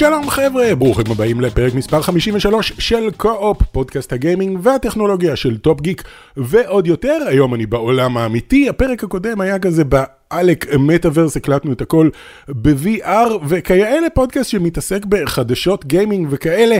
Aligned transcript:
שלום 0.00 0.30
חבר'ה, 0.30 0.74
ברוכים 0.74 1.04
הבאים 1.10 1.40
לפרק 1.40 1.74
מספר 1.74 2.02
53 2.02 2.72
של 2.78 3.10
קו-אופ, 3.16 3.62
פודקאסט 3.72 4.12
הגיימינג 4.12 4.58
והטכנולוגיה 4.62 5.36
של 5.36 5.58
טופ 5.58 5.80
גיק 5.80 6.02
ועוד 6.36 6.86
יותר, 6.86 7.18
היום 7.26 7.54
אני 7.54 7.66
בעולם 7.66 8.16
האמיתי, 8.16 8.68
הפרק 8.68 9.04
הקודם 9.04 9.40
היה 9.40 9.58
כזה 9.58 9.82
בעלק 9.84 10.74
מטאוורס, 10.74 11.36
הקלטנו 11.36 11.72
את 11.72 11.80
הכל 11.80 12.08
ב-VR, 12.48 13.30
וכיאה 13.48 14.00
לפודקאסט 14.00 14.50
שמתעסק 14.50 15.04
בחדשות 15.04 15.84
גיימינג 15.84 16.26
וכאלה. 16.30 16.76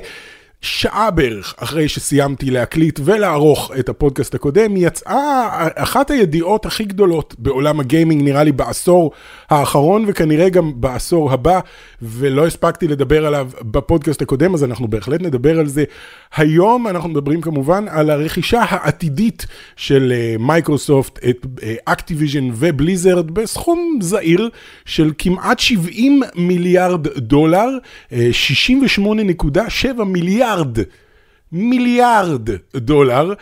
שעה 0.63 1.11
בערך 1.11 1.55
אחרי 1.59 1.89
שסיימתי 1.89 2.51
להקליט 2.51 3.01
ולערוך 3.05 3.73
את 3.79 3.89
הפודקאסט 3.89 4.35
הקודם, 4.35 4.77
יצאה 4.77 5.49
אחת 5.75 6.11
הידיעות 6.11 6.67
הכי 6.67 6.85
גדולות 6.85 7.35
בעולם 7.39 7.81
הגיימינג, 7.81 8.23
נראה 8.23 8.45
לי 8.45 8.53
בעשור 8.53 9.11
האחרון 9.51 10.05
וכנראה 10.09 10.49
גם 10.49 10.73
בעשור 10.75 11.33
הבא, 11.33 11.61
ולא 12.03 12.47
הספקתי 12.47 12.89
לדבר 12.89 13.27
עליו 13.27 13.49
בפודקאסט 13.63 14.23
הקודם, 14.23 14.55
אז 14.55 14.65
אנחנו 14.65 14.89
בהחלט 14.89 15.23
נדבר 15.23 15.59
על 15.59 15.67
זה. 15.67 15.85
היום 16.37 16.87
אנחנו 16.87 17.09
מדברים 17.09 17.41
כמובן 17.41 17.85
על 17.89 18.11
הרכישה 18.11 18.63
העתידית 18.69 19.47
של 19.77 20.13
מייקרוסופט, 20.39 21.19
את 21.29 21.47
אקטיביז'ן 21.85 22.51
ובליזרד 22.55 23.31
בסכום 23.31 23.99
זעיר 24.03 24.49
של 24.85 25.13
כמעט 25.19 25.59
70 25.59 26.23
מיליארד 26.35 27.09
דולר, 27.09 27.69
68.7 28.11 30.05
מיליארד. 30.07 30.50
מיליארד, 30.57 30.79
מיליארד 31.53 32.49
דולר. 32.75 33.33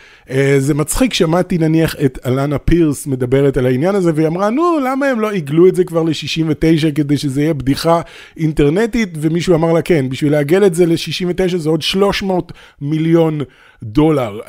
זה 0.59 0.73
מצחיק, 0.73 1.13
שמעתי 1.13 1.57
נניח 1.57 1.95
את 2.05 2.19
אלנה 2.25 2.57
פירס 2.57 3.07
מדברת 3.07 3.57
על 3.57 3.65
העניין 3.65 3.95
הזה, 3.95 4.11
והיא 4.15 4.27
אמרה, 4.27 4.49
נו, 4.49 4.79
למה 4.85 5.05
הם 5.05 5.19
לא 5.19 5.31
עיגלו 5.31 5.67
את 5.67 5.75
זה 5.75 5.83
כבר 5.83 6.03
ל-69 6.03 6.91
כדי 6.95 7.17
שזה 7.17 7.41
יהיה 7.41 7.53
בדיחה 7.53 8.01
אינטרנטית? 8.37 9.09
ומישהו 9.21 9.55
אמר 9.55 9.73
לה, 9.73 9.81
כן, 9.81 10.09
בשביל 10.09 10.31
לעגל 10.31 10.65
את 10.65 10.75
זה 10.75 10.85
ל-69 10.85 11.57
זה 11.57 11.69
עוד 11.69 11.81
300 11.81 12.51
מיליון 12.81 13.41
דולר. 13.83 14.39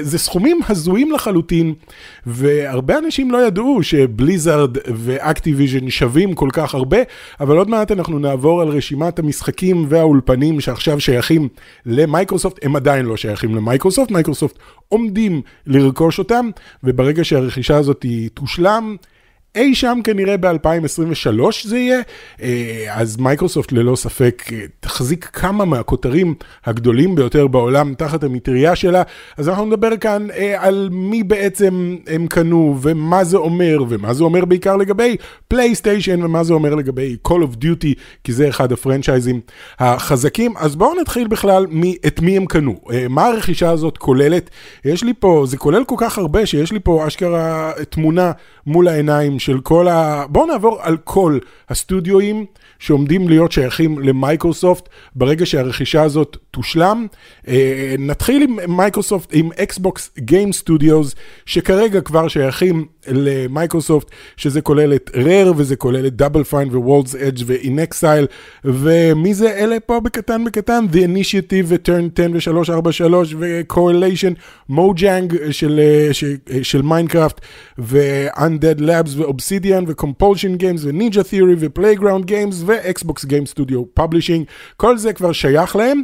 זה 0.00 0.18
סכומים 0.18 0.60
הזויים 0.68 1.12
לחלוטין, 1.12 1.74
והרבה 2.26 2.98
אנשים 2.98 3.30
לא 3.30 3.46
ידעו 3.46 3.82
שבליזארד 3.82 4.76
ואקטיביז'ן 4.94 5.90
שווים 5.90 6.34
כל 6.34 6.48
כך 6.52 6.74
הרבה, 6.74 6.98
אבל 7.40 7.56
עוד 7.56 7.70
מעט 7.70 7.92
אנחנו 7.92 8.18
נעבור 8.18 8.62
על 8.62 8.68
רשימת 8.68 9.18
המשחקים 9.18 9.86
והאולפנים 9.88 10.60
שעכשיו 10.60 11.00
שייכים 11.00 11.48
למייקרוסופט, 11.86 12.64
הם 12.64 12.76
עדיין 12.76 13.06
לא 13.06 13.16
שייכים 13.16 13.54
למייקרוסופט, 13.54 14.10
מייקרוסופט 14.10 14.58
עומדים 14.88 15.42
לרכוש 15.66 16.18
אותם, 16.18 16.50
וברגע 16.84 17.24
שהרכישה 17.24 17.76
הזאת 17.76 18.06
תושלם, 18.34 18.96
אי 19.54 19.74
שם 19.74 19.98
כנראה 20.04 20.36
ב-2023 20.36 21.40
זה 21.64 21.78
יהיה, 21.78 22.00
אז 22.90 23.16
מייקרוסופט 23.16 23.72
ללא 23.72 23.96
ספק 23.96 24.42
תחזיק 24.80 25.24
כמה 25.24 25.64
מהכותרים 25.64 26.34
הגדולים 26.64 27.14
ביותר 27.14 27.46
בעולם 27.46 27.94
תחת 27.94 28.24
המטריה 28.24 28.76
שלה, 28.76 29.02
אז 29.36 29.48
אנחנו 29.48 29.66
נדבר 29.66 29.96
כאן 29.96 30.26
על 30.56 30.88
מי 30.92 31.22
בעצם 31.22 31.96
הם 32.06 32.26
קנו 32.26 32.78
ומה 32.82 33.24
זה 33.24 33.36
אומר, 33.36 33.78
ומה 33.88 34.14
זה 34.14 34.24
אומר 34.24 34.44
בעיקר 34.44 34.76
לגבי 34.76 35.16
פלייסטיישן 35.48 36.22
ומה 36.22 36.44
זה 36.44 36.54
אומר 36.54 36.74
לגבי 36.74 37.16
Call 37.28 37.30
of 37.30 37.64
Duty, 37.64 37.94
כי 38.24 38.32
זה 38.32 38.48
אחד 38.48 38.72
הפרנצ'ייזים 38.72 39.40
החזקים. 39.78 40.54
אז 40.56 40.76
בואו 40.76 41.00
נתחיל 41.00 41.28
בכלל 41.28 41.66
את 42.06 42.20
מי 42.20 42.36
הם 42.36 42.46
קנו, 42.46 42.80
מה 43.08 43.26
הרכישה 43.26 43.70
הזאת 43.70 43.98
כוללת, 43.98 44.50
יש 44.84 45.04
לי 45.04 45.12
פה, 45.18 45.44
זה 45.46 45.56
כולל 45.56 45.84
כל 45.84 45.96
כך 45.98 46.18
הרבה 46.18 46.46
שיש 46.46 46.72
לי 46.72 46.80
פה 46.80 47.06
אשכרה 47.06 47.72
תמונה 47.88 48.32
מול 48.66 48.88
העיניים. 48.88 49.39
של 49.40 49.60
כל 49.60 49.88
ה... 49.88 50.24
בואו 50.28 50.46
נעבור 50.46 50.78
על 50.80 50.96
כל 51.04 51.38
הסטודיואים 51.68 52.46
שעומדים 52.78 53.28
להיות 53.28 53.52
שייכים 53.52 53.98
למייקרוסופט 53.98 54.88
ברגע 55.14 55.46
שהרכישה 55.46 56.02
הזאת 56.02 56.36
תושלם. 56.50 57.06
נתחיל 57.98 58.42
עם 58.42 58.76
מייקרוסופט, 58.76 59.28
עם 59.32 59.50
Xbox 59.62 60.10
Game 60.18 60.52
Studios, 60.52 61.14
שכרגע 61.46 62.00
כבר 62.00 62.28
שייכים 62.28 62.86
למייקרוסופט, 63.08 64.10
שזה 64.36 64.60
כולל 64.60 64.94
את 64.94 65.10
Rare 65.16 65.52
וזה 65.56 65.76
כולל 65.76 66.06
את 66.06 66.16
Double 66.16 66.44
Fine 66.44 66.68
ו-World's 66.68 67.14
Edge 67.14 67.42
ו-inXile, 67.46 68.26
ומי 68.64 69.34
זה 69.34 69.50
אלה 69.50 69.80
פה 69.80 70.00
בקטן 70.00 70.44
בקטן? 70.44 70.84
The 70.92 70.96
Initiative 70.96 71.64
ו-Turn 71.64 72.38
10 72.38 72.56
ו-343 72.56 73.14
ו-Coalition, 73.38 74.34
Mojang 74.68 75.36
של, 75.50 76.82
Minecraft 76.82 77.40
ו-Undead 77.78 78.80
Labs 78.80 79.20
ו-Obsidian 79.30 79.84
ו-Compulsion 79.88 80.60
Games 80.60 80.80
ו-Ninja 80.84 81.22
Theory 81.22 81.56
ו-Playground 81.58 82.24
Games 82.26 82.54
ו-Xbox 82.66 83.24
Game 83.24 83.54
Studio 83.54 84.00
Publishing, 84.00 84.44
כל 84.76 84.98
זה 84.98 85.12
כבר 85.12 85.32
שייך 85.32 85.76
להם. 85.76 86.02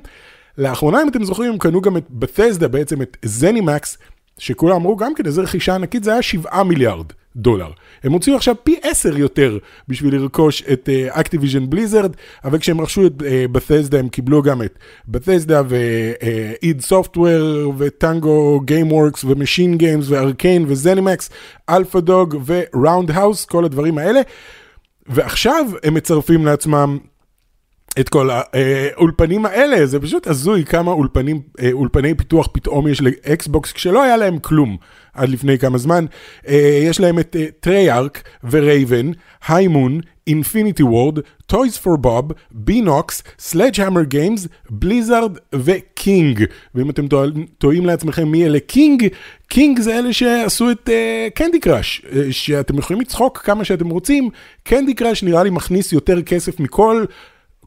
לאחרונה, 0.59 1.03
אם 1.03 1.09
אתם 1.09 1.25
זוכרים, 1.25 1.53
הם 1.53 1.59
קנו 1.59 1.81
גם 1.81 1.97
את 1.97 2.04
Bethesda, 2.10 2.69
בעצם 2.69 3.03
את 3.03 3.16
ZeniMax, 3.22 3.99
שכולם 4.38 4.76
אמרו 4.76 4.97
גם 4.97 5.14
כן, 5.14 5.26
איזה 5.26 5.42
רכישה 5.42 5.74
ענקית, 5.74 6.04
זה 6.04 6.12
היה 6.12 6.22
7 6.22 6.62
מיליארד 6.62 7.06
דולר. 7.36 7.70
הם 8.04 8.12
הוציאו 8.12 8.36
עכשיו 8.36 8.54
פי 8.64 8.76
10 8.82 9.19
יותר 9.19 9.58
בשביל 9.88 10.14
לרכוש 10.14 10.62
את 10.72 10.88
Activision 11.09 11.71
Blizzard, 11.71 12.16
אבל 12.44 12.58
כשהם 12.58 12.80
רכשו 12.80 13.06
את 13.06 13.12
Bethesda, 13.53 13.99
הם 13.98 14.08
קיבלו 14.08 14.42
גם 14.42 14.62
את 14.62 14.78
בתסדה 15.08 15.62
ואיד 15.69 16.80
סופטוור 16.80 17.74
וטנגו 17.78 18.60
גיימוורקס 18.60 19.24
ומשין 19.24 19.76
גיימס 19.76 20.06
וארקיין 20.08 20.64
וזנימקס, 20.68 21.30
Alpha 21.69 22.00
Dog 22.00 22.37
ו-Roundhouse, 22.47 23.44
כל 23.44 23.64
הדברים 23.64 23.98
האלה. 23.98 24.20
ועכשיו 25.08 25.66
הם 25.82 25.94
מצרפים 25.94 26.47
לעצמם 26.47 26.98
את 28.01 28.09
כל 28.09 28.31
האולפנים 28.33 29.47
האלה, 29.47 29.87
זה 29.87 30.01
פשוט 30.01 30.27
הזוי 30.27 30.65
כמה 30.65 30.93
אולפנים, 30.93 31.41
אולפני 31.73 32.15
פיתוח 32.15 32.49
פתאום 32.53 32.89
יש 32.89 33.01
ל-Xbox, 33.00 33.72
כשלא 33.73 34.03
היה 34.03 34.17
להם 34.17 34.39
כלום 34.39 34.77
עד 35.15 35.29
לפני 35.29 35.59
כמה 35.59 35.79
זמן. 35.79 36.05
יש 36.83 37.01
להם 37.01 37.19
את 37.19 37.37
Treyarch 37.60 38.22
ו-Raven, 38.50 39.10
High 39.49 39.72
Moon, 39.72 40.00
Infinity 40.27 40.82
Ward, 40.82 41.19
Toys 41.47 41.77
for 41.77 41.97
Bob, 41.97 42.32
Beenox, 42.50 43.22
Sledgehammer 43.38 44.03
Games, 44.03 44.49
Blizzard 44.71 45.38
ו-King. 45.54 46.44
ואם 46.75 46.91
אתם 46.91 47.07
תוהים 47.59 47.87
לעצמכם 47.87 48.28
מי 48.28 48.47
אלה 48.47 48.61
King, 48.60 49.09
King 49.49 49.81
זה 49.81 49.99
אלה 49.99 50.13
שעשו 50.13 50.71
את 50.71 50.91
Candy 51.34 51.59
אה, 51.59 51.60
Crush, 51.60 52.03
אה, 52.04 52.15
שאתם 52.31 52.78
יכולים 52.78 53.01
לצחוק 53.01 53.39
כמה 53.39 53.65
שאתם 53.65 53.89
רוצים, 53.89 54.31
Candy 54.62 54.94
Crush 54.94 55.22
נראה 55.23 55.43
לי 55.43 55.51
מכניס 55.51 55.93
יותר 55.93 56.23
כסף 56.23 56.61
מכל... 56.61 57.05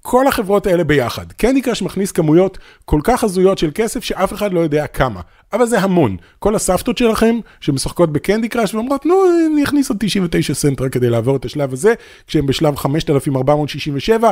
כל 0.02 0.28
החברות 0.28 0.68
האלה 0.68 0.84
ביחד. 0.84 1.32
Candy 1.32 1.62
Crush 1.62 1.82
מכניס 1.82 2.12
כמויות 2.12 2.58
כל 2.86 3.00
כך 3.04 3.24
הזויות 3.24 3.58
של 3.58 3.72
כסף 3.76 4.04
שאף 4.04 4.34
אחד 4.34 4.54
לא 4.54 4.60
יודע 4.60 4.88
כמה. 4.88 5.22
אבל 5.54 5.66
זה 5.66 5.80
המון. 5.80 6.18
כל 6.40 6.56
הסבתות 6.56 6.98
שלכם 6.98 7.40
שמשחקות 7.60 8.14
ב-Candy 8.14 8.50
Crush 8.50 8.74
ואומרות, 8.74 9.06
נו, 9.06 9.24
אני 9.54 9.64
אכניס 9.64 9.90
עוד 9.90 9.98
99 10.00 10.54
סנט 10.54 10.82
רק 10.82 10.94
כדי 10.94 11.10
לעבור 11.10 11.36
את 11.36 11.46
השלב 11.46 11.74
הזה, 11.74 11.94
כשהם 12.28 12.46
בשלב 12.46 12.76
5467, 12.76 14.32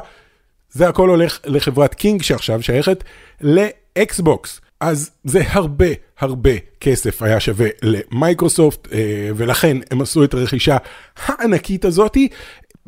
זה 0.71 0.89
הכל 0.89 1.09
הולך 1.09 1.39
לחברת 1.45 1.93
King 1.93 2.21
שעכשיו 2.21 2.61
שייכת 2.61 3.03
ל-Xbox. 3.41 4.61
אז 4.79 5.11
זה 5.23 5.41
הרבה 5.47 5.85
הרבה 6.19 6.51
כסף 6.79 7.21
היה 7.21 7.39
שווה 7.39 7.67
למייקרוסופט, 7.83 8.87
ולכן 9.35 9.77
הם 9.91 10.01
עשו 10.01 10.23
את 10.23 10.33
הרכישה 10.33 10.77
הענקית 11.25 11.85
הזאתי. 11.85 12.27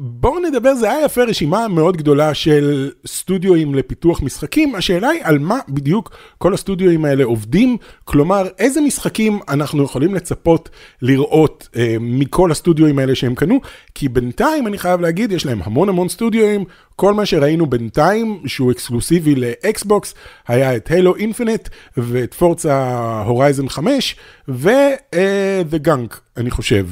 בואו 0.02 0.40
נדבר, 0.40 0.76
זה 0.76 0.92
היה 0.92 1.06
יפה 1.06 1.24
רשימה 1.24 1.68
מאוד 1.68 1.98
גדולה 1.98 2.34
של 2.34 2.92
סטודיואים 3.08 3.76
לפיתוח 3.76 4.22
משחקים, 4.22 4.76
השאלה 4.76 5.10
היא 5.10 5.22
על 5.24 5.40
מה 5.40 5.60
בדיוק 5.70 6.12
כל 6.38 6.54
הסטודיואים 6.54 7.06
האלה 7.06 7.24
עובדים, 7.24 7.78
כלומר 8.06 8.48
איזה 8.60 8.82
משחקים 8.82 9.40
אנחנו 9.50 9.84
יכולים 9.84 10.16
לצפות 10.16 10.70
לראות 11.02 11.70
אה, 11.76 11.96
מכל 12.00 12.52
הסטודיואים 12.52 13.00
האלה 13.00 13.16
שהם 13.16 13.36
קנו, 13.36 13.60
כי 13.96 14.10
בינתיים 14.10 14.68
אני 14.68 14.78
חייב 14.78 15.02
להגיד, 15.02 15.32
יש 15.32 15.46
להם 15.46 15.60
המון 15.64 15.90
המון 15.90 16.10
סטודיואים, 16.10 16.64
כל 16.96 17.14
מה 17.14 17.26
שראינו 17.26 17.68
בינתיים 17.68 18.40
שהוא 18.46 18.72
אקסקלוסיבי 18.72 19.36
ל-Xbox, 19.36 20.14
היה 20.48 20.76
את 20.76 20.92
Halo 20.92 21.16
Infinite 21.16 21.70
ואת 21.98 22.34
Forza 22.34 23.22
Horizon 23.26 23.70
5 23.70 24.16
ו-The 24.48 25.78
Gunk, 25.78 26.22
אני 26.38 26.52
חושב. 26.52 26.88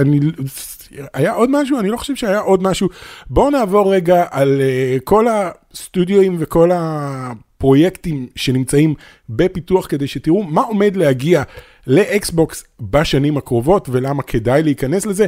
אני... 0.00 0.20
היה 1.14 1.32
עוד 1.32 1.50
משהו? 1.52 1.80
אני 1.80 1.88
לא 1.88 1.96
חושב 1.96 2.16
שהיה 2.16 2.38
עוד 2.38 2.62
משהו. 2.62 2.88
בואו 3.30 3.50
נעבור 3.50 3.94
רגע 3.94 4.24
על 4.30 4.60
אה, 4.60 5.00
כל 5.04 5.26
הסטודיואים 5.28 6.36
וכל 6.38 6.70
הפרויקטים 6.74 8.26
שנמצאים 8.36 8.94
בפיתוח 9.28 9.86
כדי 9.86 10.06
שתראו 10.06 10.42
מה 10.42 10.62
עומד 10.62 10.96
להגיע 10.96 11.42
ל-Xbox 11.86 12.64
בשנים 12.80 13.36
הקרובות 13.36 13.88
ולמה 13.88 14.22
כדאי 14.22 14.62
להיכנס 14.62 15.06
לזה. 15.06 15.26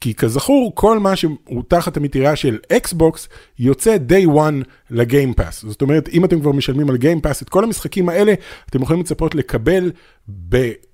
כי 0.00 0.14
כזכור, 0.14 0.72
כל 0.74 0.98
מה 0.98 1.16
שהוא 1.16 1.62
תחת 1.68 1.96
המטריה 1.96 2.36
של 2.36 2.58
Xbox, 2.72 3.28
יוצא 3.58 3.96
day 4.08 4.26
one 4.26 4.64
ל-Game 4.90 5.30
Pass. 5.30 5.64
זאת 5.64 5.82
אומרת, 5.82 6.08
אם 6.08 6.24
אתם 6.24 6.40
כבר 6.40 6.52
משלמים 6.52 6.90
על 6.90 6.96
Game 6.96 7.16
Pass, 7.16 7.42
את 7.42 7.48
כל 7.48 7.64
המשחקים 7.64 8.08
האלה, 8.08 8.34
אתם 8.70 8.82
יכולים 8.82 9.02
לצפות 9.02 9.34
לקבל 9.34 9.90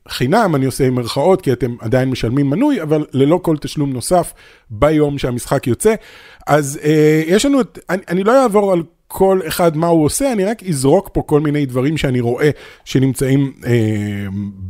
בחינם, 0.07 0.55
אני 0.55 0.67
עושה 0.67 0.87
עם 0.87 0.95
מרכאות, 0.95 1.43
כי 1.43 1.53
אתם 1.53 1.77
עדיין 1.81 2.11
משלמים 2.11 2.51
מנוי, 2.51 2.83
אבל 2.83 3.07
ללא 3.13 3.41
כל 3.43 3.57
תשלום 3.57 3.93
נוסף 3.93 4.33
ביום 4.71 5.19
שהמשחק 5.19 5.67
יוצא. 5.67 5.95
אז 6.47 6.81
אה, 6.85 7.23
יש 7.27 7.47
לנו 7.47 7.61
את, 7.61 7.79
אני, 7.91 8.03
אני 8.09 8.25
לא 8.25 8.43
אעבור 8.43 8.73
על 8.73 8.83
כל 9.09 9.41
אחד 9.49 9.77
מה 9.77 9.87
הוא 9.87 10.05
עושה, 10.05 10.33
אני 10.33 10.45
רק 10.45 10.63
אזרוק 10.63 11.11
פה 11.13 11.23
כל 11.23 11.41
מיני 11.41 11.67
דברים 11.67 11.97
שאני 11.97 12.21
רואה 12.21 12.51
שנמצאים 12.85 13.53
אה, 13.67 13.73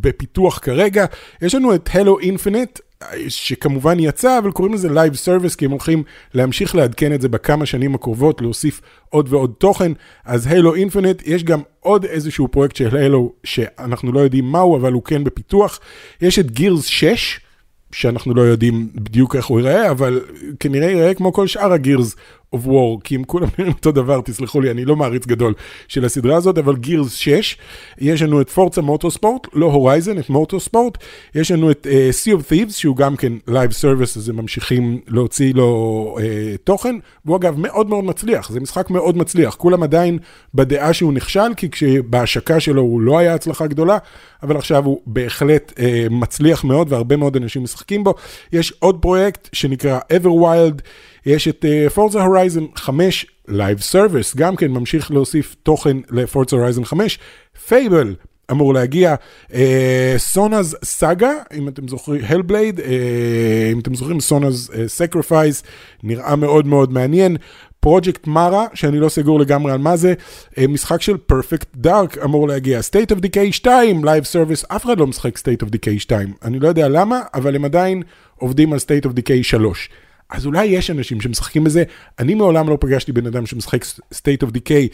בפיתוח 0.00 0.58
כרגע. 0.58 1.04
יש 1.42 1.54
לנו 1.54 1.74
את 1.74 1.88
Hello 1.88 2.22
Infinite, 2.22 2.80
שכמובן 3.28 4.00
יצא, 4.00 4.38
אבל 4.38 4.50
קוראים 4.50 4.74
לזה 4.74 4.88
Live 4.88 5.14
Service, 5.14 5.56
כי 5.56 5.64
הם 5.64 5.70
הולכים 5.70 6.02
להמשיך 6.34 6.74
לעדכן 6.74 7.12
את 7.12 7.20
זה 7.20 7.28
בכמה 7.28 7.66
שנים 7.66 7.94
הקרובות, 7.94 8.40
להוסיף 8.40 8.80
עוד 9.10 9.32
ועוד 9.32 9.54
תוכן. 9.58 9.92
אז 10.24 10.46
Halo 10.46 10.90
Infinite, 10.90 11.22
יש 11.24 11.44
גם 11.44 11.60
עוד 11.80 12.04
איזשהו 12.04 12.48
פרויקט 12.48 12.76
של 12.76 12.88
Halo, 12.88 13.18
שאנחנו 13.44 14.12
לא 14.12 14.20
יודעים 14.20 14.44
מהו, 14.52 14.76
אבל 14.76 14.92
הוא 14.92 15.02
כן 15.02 15.24
בפיתוח. 15.24 15.80
יש 16.20 16.38
את 16.38 16.46
Gears 16.46 16.82
6. 16.82 17.40
שאנחנו 17.92 18.34
לא 18.34 18.42
יודעים 18.42 18.88
בדיוק 18.94 19.36
איך 19.36 19.46
הוא 19.46 19.60
ייראה, 19.60 19.90
אבל 19.90 20.20
כנראה 20.60 20.88
ייראה 20.90 21.14
כמו 21.14 21.32
כל 21.32 21.46
שאר 21.46 21.72
הגירס 21.72 22.16
of 22.54 22.58
War, 22.66 23.00
כי 23.04 23.14
הם 23.14 23.24
כולם 23.24 23.48
נראים 23.58 23.72
אותו 23.72 23.92
דבר, 23.92 24.20
תסלחו 24.20 24.60
לי, 24.60 24.70
אני 24.70 24.84
לא 24.84 24.96
מעריץ 24.96 25.26
גדול 25.26 25.54
של 25.88 26.04
הסדרה 26.04 26.36
הזאת, 26.36 26.58
אבל 26.58 26.76
גירס 26.76 27.14
6, 27.14 27.56
יש 27.98 28.22
לנו 28.22 28.40
את 28.40 28.50
פורצה 28.50 28.80
מוטוספורט, 28.80 29.46
לא 29.52 29.66
הורייזן, 29.66 30.18
את 30.18 30.30
מוטוספורט, 30.30 30.98
יש 31.34 31.50
לנו 31.50 31.70
את 31.70 31.86
uh, 31.86 31.88
Sea 32.24 32.40
of 32.40 32.52
Thieves, 32.52 32.72
שהוא 32.72 32.96
גם 32.96 33.16
כן 33.16 33.32
Live 33.48 33.72
Service, 33.82 34.18
אז 34.18 34.28
הם 34.28 34.36
ממשיכים 34.36 35.00
להוציא 35.08 35.54
לו 35.54 36.16
uh, 36.18 36.22
תוכן, 36.64 36.96
והוא 37.24 37.36
אגב 37.36 37.58
מאוד 37.58 37.88
מאוד 37.88 38.04
מצליח, 38.04 38.50
זה 38.50 38.60
משחק 38.60 38.90
מאוד 38.90 39.16
מצליח, 39.16 39.54
כולם 39.54 39.82
עדיין 39.82 40.18
בדעה 40.54 40.92
שהוא 40.92 41.12
נכשל, 41.12 41.54
כי 41.56 41.70
כשבהשקה 41.70 42.60
שלו 42.60 42.82
הוא 42.82 43.00
לא 43.00 43.18
היה 43.18 43.34
הצלחה 43.34 43.66
גדולה, 43.66 43.98
אבל 44.42 44.56
עכשיו 44.56 44.84
הוא 44.84 45.00
בהחלט 45.06 45.72
uh, 45.76 45.82
מצליח 46.10 46.64
מאוד, 46.64 46.92
והרבה 46.92 47.16
מאוד 47.16 47.36
אנשים 47.36 47.62
משחקים 47.62 48.04
בו. 48.04 48.14
יש 48.52 48.72
עוד 48.78 48.98
פרויקט 49.00 49.48
שנקרא 49.52 49.98
Everwild, 50.12 50.80
יש 51.26 51.48
את 51.48 51.64
Forza 51.94 52.22
Horizon 52.22 52.64
5 52.74 53.26
Live 53.48 53.92
Service, 53.92 54.36
גם 54.36 54.56
כן 54.56 54.70
ממשיך 54.70 55.10
להוסיף 55.10 55.56
תוכן 55.62 55.96
ל-Forza 56.10 56.56
Horizon 56.56 56.84
5. 56.84 57.18
Fable 57.68 58.14
אמור 58.50 58.74
להגיע, 58.74 59.14
Senua's 60.16 60.76
Saga, 60.84 61.32
אם 61.54 61.68
אתם 61.68 61.88
זוכרים, 61.88 62.20
Hellblade, 62.28 62.80
אה, 62.80 62.82
אם 63.72 63.78
אתם 63.78 63.94
זוכרים, 63.94 64.20
Senua's 64.20 64.70
Sacrifice, 64.86 65.60
אה, 65.60 65.64
נראה 66.02 66.36
מאוד 66.36 66.66
מאוד 66.66 66.92
מעניין. 66.92 67.36
Project 67.80 68.26
Mara, 68.26 68.66
שאני 68.74 68.98
לא 68.98 69.08
סגור 69.08 69.40
לגמרי 69.40 69.72
על 69.72 69.78
מה 69.78 69.96
זה, 69.96 70.14
אה, 70.50 70.68
משחק 70.68 71.02
של 71.02 71.16
Perfect 71.16 71.68
Dark 71.76 72.18
אמור 72.18 72.48
להגיע. 72.48 72.80
State 72.80 73.14
of 73.14 73.18
Decay 73.18 73.52
2, 73.52 74.04
Live 74.04 74.32
Service, 74.32 74.66
אף 74.76 74.84
אחד 74.84 74.98
לא 74.98 75.06
משחק 75.06 75.38
State 75.38 75.66
of 75.66 75.68
Decay 75.68 75.98
2, 75.98 76.32
אני 76.42 76.58
לא 76.58 76.68
יודע 76.68 76.88
למה, 76.88 77.20
אבל 77.34 77.54
הם 77.56 77.64
עדיין 77.64 78.02
עובדים 78.38 78.72
על 78.72 78.78
State 78.78 79.06
of 79.08 79.10
Decay 79.10 79.42
3. 79.42 79.88
אז 80.30 80.46
אולי 80.46 80.64
יש 80.64 80.90
אנשים 80.90 81.20
שמשחקים 81.20 81.64
בזה, 81.64 81.84
אני 82.18 82.34
מעולם 82.34 82.68
לא 82.68 82.78
פגשתי 82.80 83.12
בן 83.12 83.26
אדם 83.26 83.46
שמשחק 83.46 83.84
State 84.14 84.46
of 84.46 84.50
Decay. 84.50 84.92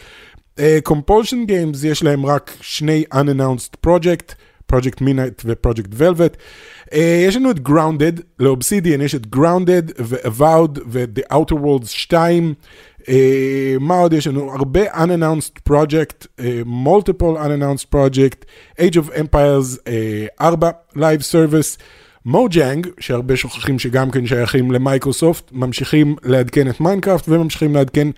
Uh, 0.58 0.61
Compulsion 0.88 1.49
Games 1.49 1.87
יש 1.87 2.02
להם 2.02 2.26
רק 2.26 2.56
שני 2.61 3.05
unannounced 3.14 3.87
project, 3.87 4.34
Project 4.73 5.00
Midnight 5.00 5.43
ו-Project 5.44 5.94
Velvet. 5.99 6.37
Uh, 6.90 6.96
יש 7.26 7.37
לנו 7.37 7.50
את 7.50 7.58
Grounded, 7.69 8.23
לאובסידיאן 8.38 9.00
יש 9.00 9.14
את 9.14 9.26
Grounded 9.37 9.93
ו-Avowed 9.99 10.81
ו-The 10.87 11.35
Outer 11.35 11.55
Worlds 11.55 11.88
2. 12.08 12.55
Uh, 13.00 13.05
מה 13.81 13.99
עוד 13.99 14.12
יש 14.12 14.26
לנו? 14.26 14.52
הרבה 14.52 14.93
unannounced 15.05 15.70
project, 15.70 16.26
uh, 16.38 16.43
multiple 16.67 17.37
unannounced 17.37 17.90
project, 17.94 18.44
Age 18.78 18.96
of 18.96 19.11
Empires 19.14 19.78
אה, 19.87 20.44
4, 20.44 20.73
Live 20.96 21.25
Service. 21.25 21.78
Mojang, 22.26 22.87
שהרבה 23.01 23.37
שוכחים 23.37 23.79
שגם 23.79 24.11
כן 24.11 24.27
שייכים 24.27 24.73
למייקרוסופט, 24.73 25.51
ממשיכים 25.53 26.17
לעדכן 26.23 26.69
את 26.71 26.81
Minecraft 26.81 27.29
וממשיכים 27.29 27.75
לעדכן 27.75 28.09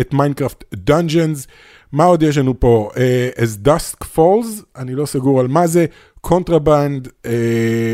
את 0.00 0.14
Minecraft 0.14 0.64
Dungeons. 0.74 1.46
מה 1.92 2.04
עוד 2.04 2.22
יש 2.22 2.38
לנו 2.38 2.60
פה? 2.60 2.90
אה, 2.94 3.38
As 3.38 3.66
Dusk 3.66 4.04
Falls, 4.16 4.62
אני 4.76 4.94
לא 4.94 5.06
סגור 5.06 5.40
על 5.40 5.48
מה 5.48 5.66
זה, 5.66 5.86
Contraband, 6.20 7.06
אה, 7.06 7.28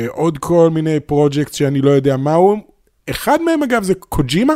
עוד 0.08 0.38
כל 0.38 0.70
מיני 0.72 1.00
פרויקט 1.00 1.54
שאני 1.54 1.80
לא 1.80 1.90
יודע 1.90 2.16
מהו. 2.16 2.56
אחד 3.10 3.42
מהם 3.42 3.62
אגב 3.62 3.82
זה 3.82 3.94
קוג'ימה. 3.94 4.54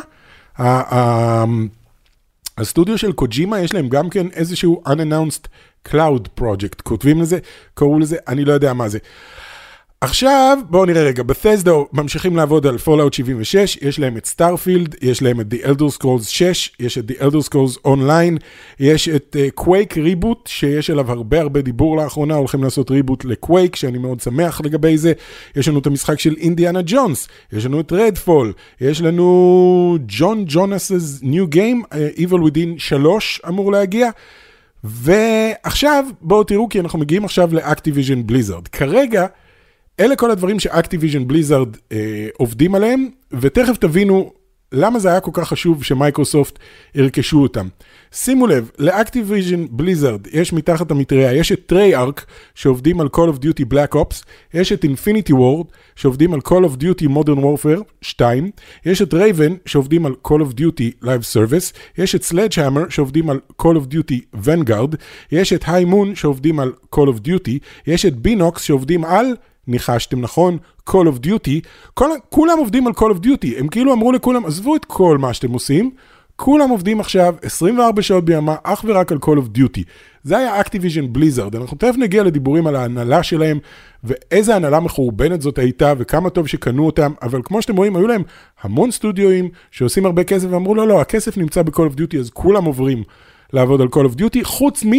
הסטודיו 2.58 2.98
של 2.98 3.12
קוג'ימה 3.12 3.60
יש 3.60 3.74
להם 3.74 3.88
גם 3.88 4.10
כן 4.10 4.26
איזשהו 4.30 4.82
unannounced 4.86 5.46
cloud 5.88 6.40
project, 6.40 6.82
כותבים 6.82 7.20
לזה, 7.20 7.38
קראו 7.74 7.98
לזה, 7.98 8.16
אני 8.28 8.44
לא 8.44 8.52
יודע 8.52 8.72
מה 8.72 8.88
זה. 8.88 8.98
עכשיו 10.04 10.58
בואו 10.70 10.84
נראה 10.84 11.02
רגע, 11.02 11.22
Bethesda 11.22 11.86
ממשיכים 11.92 12.36
לעבוד 12.36 12.66
על 12.66 12.76
Fallout 12.86 13.12
76, 13.12 13.78
יש 13.82 13.98
להם 13.98 14.16
את 14.16 14.26
Starfield, 14.26 14.94
יש 15.02 15.22
להם 15.22 15.40
את 15.40 15.46
The 15.52 15.66
Elder 15.66 15.98
Scrolls 15.98 16.28
6, 16.28 16.70
יש 16.80 16.98
את 16.98 17.10
The 17.10 17.14
Elder 17.14 17.48
Scrolls 17.48 17.86
Online, 17.86 18.38
יש 18.80 19.08
את 19.08 19.36
Quake 19.54 19.92
אה, 19.92 20.00
reboot, 20.00 20.46
שיש 20.46 20.90
עליו 20.90 21.12
הרבה 21.12 21.40
הרבה 21.40 21.60
דיבור 21.60 21.96
לאחרונה, 21.96 22.34
הולכים 22.34 22.64
לעשות 22.64 22.90
reboot 22.90 23.24
ל-Quake, 23.24 23.76
שאני 23.76 23.98
מאוד 23.98 24.20
שמח 24.20 24.60
לגבי 24.64 24.98
זה, 24.98 25.12
יש 25.56 25.68
לנו 25.68 25.78
את 25.78 25.86
המשחק 25.86 26.20
של 26.20 26.34
אינדיאנה 26.38 26.80
ג'ונס, 26.86 27.28
יש 27.52 27.66
לנו 27.66 27.80
את 27.80 27.92
Redfall, 27.92 28.52
יש 28.80 29.00
לנו 29.00 29.98
John 30.06 30.44
Johanas' 30.48 30.90
Game, 31.54 31.92
אה, 31.92 32.18
Evil 32.18 32.50
Within 32.50 32.78
3 32.78 33.40
אמור 33.48 33.72
להגיע. 33.72 34.10
ועכשיו 34.84 36.04
בואו 36.20 36.44
תראו 36.44 36.68
כי 36.68 36.80
אנחנו 36.80 36.98
מגיעים 36.98 37.24
עכשיו 37.24 37.54
ל-Activision 37.54 38.26
Blizzard. 38.26 38.68
כרגע 38.68 39.26
אלה 40.00 40.16
כל 40.16 40.30
הדברים 40.30 40.60
ש-Activision 40.60 41.28
Blizzard 41.28 41.76
אה, 41.92 42.28
עובדים 42.36 42.74
עליהם, 42.74 43.08
ותכף 43.32 43.76
תבינו 43.76 44.32
למה 44.72 44.98
זה 44.98 45.10
היה 45.10 45.20
כל 45.20 45.30
כך 45.34 45.48
חשוב 45.48 45.84
שמייקרוסופט 45.84 46.58
ירכשו 46.94 47.42
אותם. 47.42 47.68
שימו 48.12 48.46
לב, 48.46 48.70
ל-Activision 48.78 49.66
Blizzard 49.70 50.26
יש 50.32 50.52
מתחת 50.52 50.90
המטריה, 50.90 51.32
יש 51.32 51.52
את 51.52 51.60
Treyarch 51.66 52.26
שעובדים 52.54 53.00
על 53.00 53.08
Call 53.16 53.34
of 53.34 53.44
Duty 53.44 53.72
Black 53.72 53.94
Ops, 53.94 54.22
יש 54.54 54.72
את 54.72 54.84
Infinity 54.84 55.32
Ward 55.32 55.66
שעובדים 55.96 56.34
על 56.34 56.40
Call 56.48 56.64
of 56.64 56.82
Duty 56.82 57.08
Modern 57.08 57.38
Warfare 57.38 57.82
2, 58.02 58.50
יש 58.86 59.02
את 59.02 59.14
Raven 59.14 59.52
שעובדים 59.66 60.06
על 60.06 60.14
Call 60.28 60.40
of 60.40 60.60
Duty 60.60 61.04
Live 61.04 61.34
Service, 61.34 61.76
יש 61.98 62.14
את 62.14 62.22
Sledgehammer 62.22 62.90
שעובדים 62.90 63.30
על 63.30 63.40
Call 63.62 63.76
of 63.76 63.94
Duty 63.94 64.38
Vanguard, 64.46 64.96
יש 65.32 65.52
את 65.52 65.64
Moon 65.64 66.14
שעובדים 66.14 66.60
על 66.60 66.72
Call 66.94 67.08
of 67.08 67.28
Duty, 67.28 67.58
יש 67.86 68.06
את 68.06 68.14
Binox 68.26 68.58
שעובדים 68.58 69.04
על... 69.04 69.26
ניחשתם 69.68 70.20
נכון, 70.20 70.58
Call 70.90 70.92
of 70.92 71.26
Duty, 71.26 71.60
כל, 71.94 72.08
כולם 72.28 72.58
עובדים 72.58 72.86
על 72.86 72.92
Call 72.96 73.14
of 73.14 73.24
Duty, 73.24 73.58
הם 73.58 73.68
כאילו 73.68 73.92
אמרו 73.92 74.12
לכולם, 74.12 74.46
עזבו 74.46 74.76
את 74.76 74.84
כל 74.84 75.18
מה 75.18 75.34
שאתם 75.34 75.52
עושים, 75.52 75.90
כולם 76.36 76.70
עובדים 76.70 77.00
עכשיו 77.00 77.34
24 77.42 78.02
שעות 78.02 78.24
בימה 78.24 78.54
אך 78.62 78.84
ורק 78.88 79.12
על 79.12 79.18
Call 79.24 79.38
of 79.38 79.58
Duty. 79.58 79.82
זה 80.22 80.38
היה 80.38 80.60
Activision 80.60 81.16
Blizzard, 81.16 81.56
אנחנו 81.56 81.76
תכף 81.76 81.94
נגיע 81.98 82.22
לדיבורים 82.22 82.66
על 82.66 82.76
ההנהלה 82.76 83.22
שלהם, 83.22 83.58
ואיזה 84.04 84.56
הנהלה 84.56 84.80
מחורבנת 84.80 85.42
זאת 85.42 85.58
הייתה, 85.58 85.92
וכמה 85.98 86.30
טוב 86.30 86.46
שקנו 86.46 86.86
אותם, 86.86 87.12
אבל 87.22 87.40
כמו 87.44 87.62
שאתם 87.62 87.76
רואים, 87.76 87.96
היו 87.96 88.06
להם 88.06 88.22
המון 88.62 88.90
סטודיואים 88.90 89.48
שעושים 89.70 90.06
הרבה 90.06 90.24
כסף, 90.24 90.46
ואמרו 90.50 90.74
לא, 90.74 90.88
לא, 90.88 91.00
הכסף 91.00 91.36
נמצא 91.36 91.62
ב-Call 91.62 91.92
of 91.94 91.98
Duty, 91.98 92.18
אז 92.18 92.30
כולם 92.30 92.64
עוברים 92.64 93.02
לעבוד 93.52 93.80
על 93.80 93.88
Call 93.94 94.08
of 94.08 94.18
Duty, 94.18 94.38
חוץ 94.44 94.84
מ... 94.84 94.92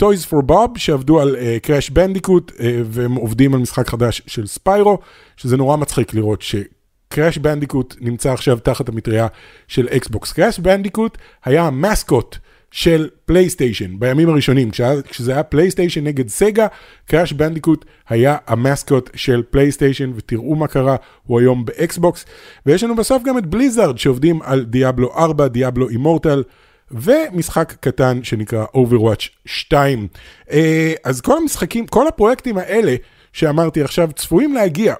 Toys 0.00 0.30
for 0.30 0.50
Bob 0.50 0.78
שעבדו 0.78 1.20
על 1.20 1.36
Crash 1.62 1.88
אה, 1.88 1.92
Bandicoot 1.92 2.50
אה, 2.50 2.62
והם 2.84 3.14
עובדים 3.14 3.54
על 3.54 3.60
משחק 3.60 3.88
חדש 3.88 4.22
של 4.26 4.46
Spyro, 4.46 4.98
שזה 5.36 5.56
נורא 5.56 5.76
מצחיק 5.76 6.14
לראות 6.14 6.42
ש-Crash 6.42 7.38
Bandicoot 7.38 7.96
נמצא 8.00 8.32
עכשיו 8.32 8.58
תחת 8.58 8.88
המטריה 8.88 9.26
של 9.68 9.88
Xbox. 9.88 10.32
Crash 10.32 10.58
Bandicoot 10.58 11.18
היה 11.44 11.62
ה-mascot 11.62 12.36
של 12.70 13.08
פלייסטיישן 13.24 13.98
בימים 13.98 14.28
הראשונים, 14.28 14.70
כשזה 15.10 15.32
היה 15.32 15.42
פלייסטיישן 15.42 16.04
נגד 16.04 16.28
סגה, 16.28 16.66
Crash 17.06 17.32
Bandicoot 17.32 17.84
היה 18.08 18.36
המסקוט 18.46 19.10
של 19.14 19.42
פלייסטיישן, 19.50 20.12
ותראו 20.16 20.54
מה 20.54 20.66
קרה, 20.66 20.96
הוא 21.26 21.40
היום 21.40 21.64
באקסבוקס. 21.64 22.24
ויש 22.66 22.84
לנו 22.84 22.96
בסוף 22.96 23.22
גם 23.22 23.38
את 23.38 23.46
בליזארד 23.46 23.98
שעובדים 23.98 24.42
על 24.42 24.64
דיאבלו 24.64 25.12
4, 25.14 25.48
דיאבלו 25.48 25.88
אימורטל. 25.88 26.42
ומשחק 26.90 27.74
קטן 27.80 28.24
שנקרא 28.24 28.64
Overwatch 28.64 29.28
2. 29.46 30.08
אה, 30.50 30.92
אז 31.04 31.20
כל 31.20 31.36
המשחקים, 31.42 31.86
כל 31.86 32.08
הפרויקטים 32.08 32.58
האלה 32.58 32.96
שאמרתי 33.32 33.82
עכשיו 33.82 34.10
צפויים 34.16 34.54
להגיע 34.54 34.94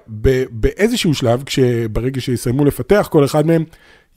באיזשהו 0.51 1.13
שלב, 1.13 1.43
כשברגע 1.43 2.21
שיסיימו 2.21 2.65
לפתח 2.65 3.07
כל 3.11 3.25
אחד 3.25 3.45
מהם, 3.45 3.63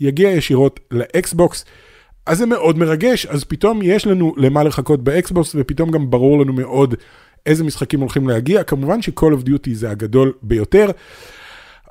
יגיע 0.00 0.30
ישירות 0.30 0.80
לאקסבוקס. 0.90 1.64
אז 2.26 2.38
זה 2.38 2.46
מאוד 2.46 2.78
מרגש, 2.78 3.26
אז 3.26 3.44
פתאום 3.44 3.80
יש 3.82 4.06
לנו 4.06 4.34
למה 4.36 4.62
לחכות 4.62 5.04
באקסבוקס, 5.04 5.52
ופתאום 5.58 5.90
גם 5.90 6.10
ברור 6.10 6.40
לנו 6.40 6.52
מאוד 6.52 6.94
איזה 7.46 7.64
משחקים 7.64 8.00
הולכים 8.00 8.28
להגיע. 8.28 8.62
כמובן 8.62 9.02
ש-Call 9.02 9.32
of 9.42 9.48
Duty 9.48 9.70
זה 9.72 9.90
הגדול 9.90 10.32
ביותר. 10.42 10.90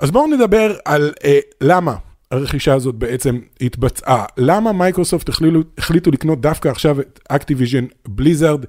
אז 0.00 0.10
בואו 0.10 0.26
נדבר 0.26 0.74
על 0.84 1.12
אה, 1.24 1.38
למה 1.60 1.94
הרכישה 2.36 2.74
הזאת 2.74 2.94
בעצם 2.94 3.38
התבצעה. 3.60 4.24
למה 4.36 4.72
מייקרוסופט 4.72 5.28
החליטו, 5.28 5.58
החליטו 5.78 6.10
לקנות 6.10 6.40
דווקא 6.40 6.68
עכשיו 6.68 7.00
את 7.00 7.20
אקטיביז'ן 7.28 7.84
בליזארד. 8.08 8.64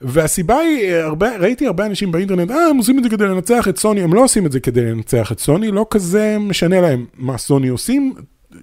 והסיבה 0.00 0.58
היא, 0.58 0.94
הרבה, 0.94 1.36
ראיתי 1.36 1.66
הרבה 1.66 1.86
אנשים 1.86 2.12
באינטרנט, 2.12 2.50
אה, 2.50 2.66
הם 2.66 2.76
עושים 2.76 2.98
את 2.98 3.04
זה 3.04 3.10
כדי 3.10 3.24
לנצח 3.24 3.68
את 3.68 3.78
סוני, 3.78 4.02
הם 4.02 4.14
לא 4.14 4.24
עושים 4.24 4.46
את 4.46 4.52
זה 4.52 4.60
כדי 4.60 4.84
לנצח 4.84 5.32
את 5.32 5.38
סוני, 5.38 5.70
לא 5.70 5.86
כזה 5.90 6.36
משנה 6.40 6.80
להם 6.80 7.06
מה 7.14 7.38
סוני 7.38 7.68
עושים. 7.68 8.14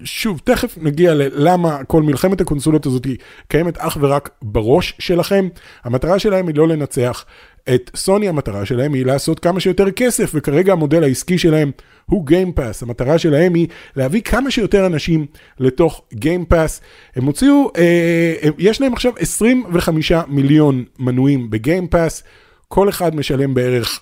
שוב, 0.04 0.40
תכף 0.44 0.78
נגיע 0.80 1.14
ללמה 1.14 1.84
כל 1.84 2.02
מלחמת 2.02 2.40
הקונסולות 2.40 2.86
הזאת 2.86 3.06
קיימת 3.48 3.78
אך 3.78 3.98
ורק 4.00 4.30
בראש 4.42 4.94
שלכם. 4.98 5.48
המטרה 5.84 6.18
שלהם 6.18 6.48
היא 6.48 6.56
לא 6.56 6.68
לנצח 6.68 7.24
את 7.74 7.90
סוני, 7.96 8.28
המטרה 8.28 8.66
שלהם 8.66 8.94
היא 8.94 9.06
לעשות 9.06 9.40
כמה 9.40 9.60
שיותר 9.60 9.90
כסף, 9.90 10.30
וכרגע 10.34 10.72
המודל 10.72 11.02
העסקי 11.02 11.38
שלהם 11.38 11.70
הוא 12.06 12.26
גיימפאס. 12.26 12.82
המטרה 12.82 13.18
שלהם 13.18 13.54
היא 13.54 13.68
להביא 13.96 14.20
כמה 14.20 14.50
שיותר 14.50 14.86
אנשים 14.86 15.26
לתוך 15.58 16.02
גיימפאס. 16.14 16.80
הם 17.16 17.24
הוציאו, 17.24 17.70
אה, 17.78 18.34
יש 18.58 18.80
להם 18.80 18.92
עכשיו 18.92 19.12
25 19.18 20.12
מיליון 20.28 20.84
מנויים 20.98 21.50
בגיימפאס, 21.50 22.22
כל 22.68 22.88
אחד 22.88 23.16
משלם 23.16 23.54
בערך 23.54 24.00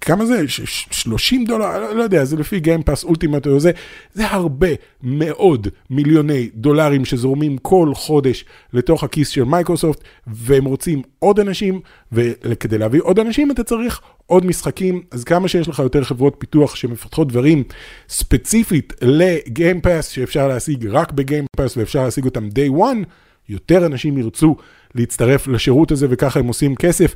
כמה 0.00 0.26
זה? 0.26 0.42
30 0.48 1.44
דולר? 1.44 1.78
לא, 1.78 1.96
לא 1.96 2.02
יודע, 2.02 2.24
זה 2.24 2.36
לפי 2.36 2.60
גיימפאס 2.60 3.04
Ultimate 3.04 3.46
או 3.46 3.60
זה. 3.60 3.70
זה 4.14 4.30
הרבה 4.30 4.68
מאוד 5.02 5.68
מיליוני 5.90 6.50
דולרים 6.54 7.04
שזורמים 7.04 7.58
כל 7.58 7.90
חודש 7.94 8.44
לתוך 8.72 9.04
הכיס 9.04 9.28
של 9.28 9.44
מייקרוסופט, 9.44 10.00
והם 10.26 10.64
רוצים 10.64 11.02
עוד 11.18 11.40
אנשים, 11.40 11.80
וכדי 12.12 12.78
להביא 12.78 13.00
עוד 13.02 13.18
אנשים 13.18 13.50
אתה 13.50 13.64
צריך 13.64 14.00
עוד 14.26 14.46
משחקים, 14.46 15.02
אז 15.10 15.24
כמה 15.24 15.48
שיש 15.48 15.68
לך 15.68 15.78
יותר 15.78 16.04
חברות 16.04 16.34
פיתוח 16.38 16.74
שמפתחות 16.74 17.28
דברים 17.28 17.62
ספציפית 18.08 18.92
לגיימפאס, 19.02 20.08
שאפשר 20.08 20.48
להשיג 20.48 20.86
רק 20.86 21.12
בגיימפאס 21.12 21.76
ואפשר 21.76 22.04
להשיג 22.04 22.24
אותם 22.24 22.48
day 22.48 22.78
one, 22.80 23.04
יותר 23.48 23.86
אנשים 23.86 24.18
ירצו 24.18 24.56
להצטרף 24.94 25.48
לשירות 25.48 25.90
הזה 25.90 26.06
וככה 26.10 26.40
הם 26.40 26.46
עושים 26.46 26.76
כסף. 26.76 27.14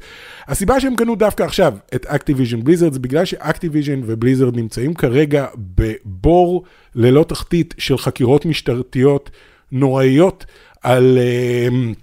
הסיבה 0.48 0.80
שהם 0.80 0.96
קנו 0.96 1.14
דווקא 1.14 1.42
עכשיו 1.42 1.74
את 1.94 2.06
אקטיביז'ן 2.06 2.64
בליזרד 2.64 2.92
זה 2.92 2.98
בגלל 2.98 3.24
שאקטיביז'ן 3.24 4.00
ובליזרד 4.04 4.56
נמצאים 4.56 4.94
כרגע 4.94 5.46
בבור 5.76 6.64
ללא 6.94 7.24
תחתית 7.28 7.74
של 7.78 7.98
חקירות 7.98 8.46
משטרתיות 8.46 9.30
נוראיות 9.72 10.44
על... 10.82 11.18
Uh, 11.18 11.96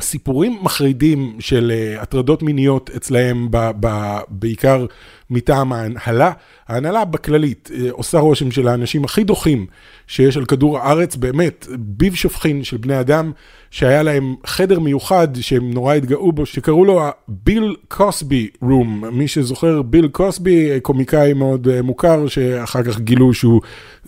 סיפורים 0.00 0.58
מחרידים 0.62 1.36
של 1.40 1.72
uh, 1.72 2.02
הטרדות 2.02 2.42
מיניות 2.42 2.90
אצלהם, 2.96 3.48
ב, 3.50 3.70
ב, 3.80 4.18
בעיקר 4.28 4.86
מטעם 5.32 5.72
ההנהלה. 5.72 6.32
ההנהלה 6.68 7.04
בכללית 7.04 7.70
uh, 7.72 7.90
עושה 7.90 8.18
רושם 8.18 8.50
של 8.50 8.68
האנשים 8.68 9.04
הכי 9.04 9.24
דוחים 9.24 9.66
שיש 10.06 10.36
על 10.36 10.44
כדור 10.44 10.78
הארץ, 10.78 11.16
באמת, 11.16 11.66
ביב 11.78 12.14
שופכין 12.14 12.64
של 12.64 12.76
בני 12.76 13.00
אדם, 13.00 13.32
שהיה 13.70 14.02
להם 14.02 14.34
חדר 14.46 14.80
מיוחד 14.80 15.28
שהם 15.40 15.70
נורא 15.70 15.94
התגאו 15.94 16.32
בו, 16.32 16.46
שקראו 16.46 16.84
לו 16.84 17.00
הביל 17.02 17.76
קוסבי 17.88 18.48
רום. 18.62 19.04
מי 19.12 19.28
שזוכר, 19.28 19.82
ביל 19.82 20.08
קוסבי, 20.08 20.80
קומיקאי 20.82 21.32
מאוד 21.32 21.68
uh, 21.68 21.82
מוכר, 21.82 22.26
שאחר 22.26 22.82
כך 22.82 23.00
גילו 23.00 23.34
שהוא 23.34 23.60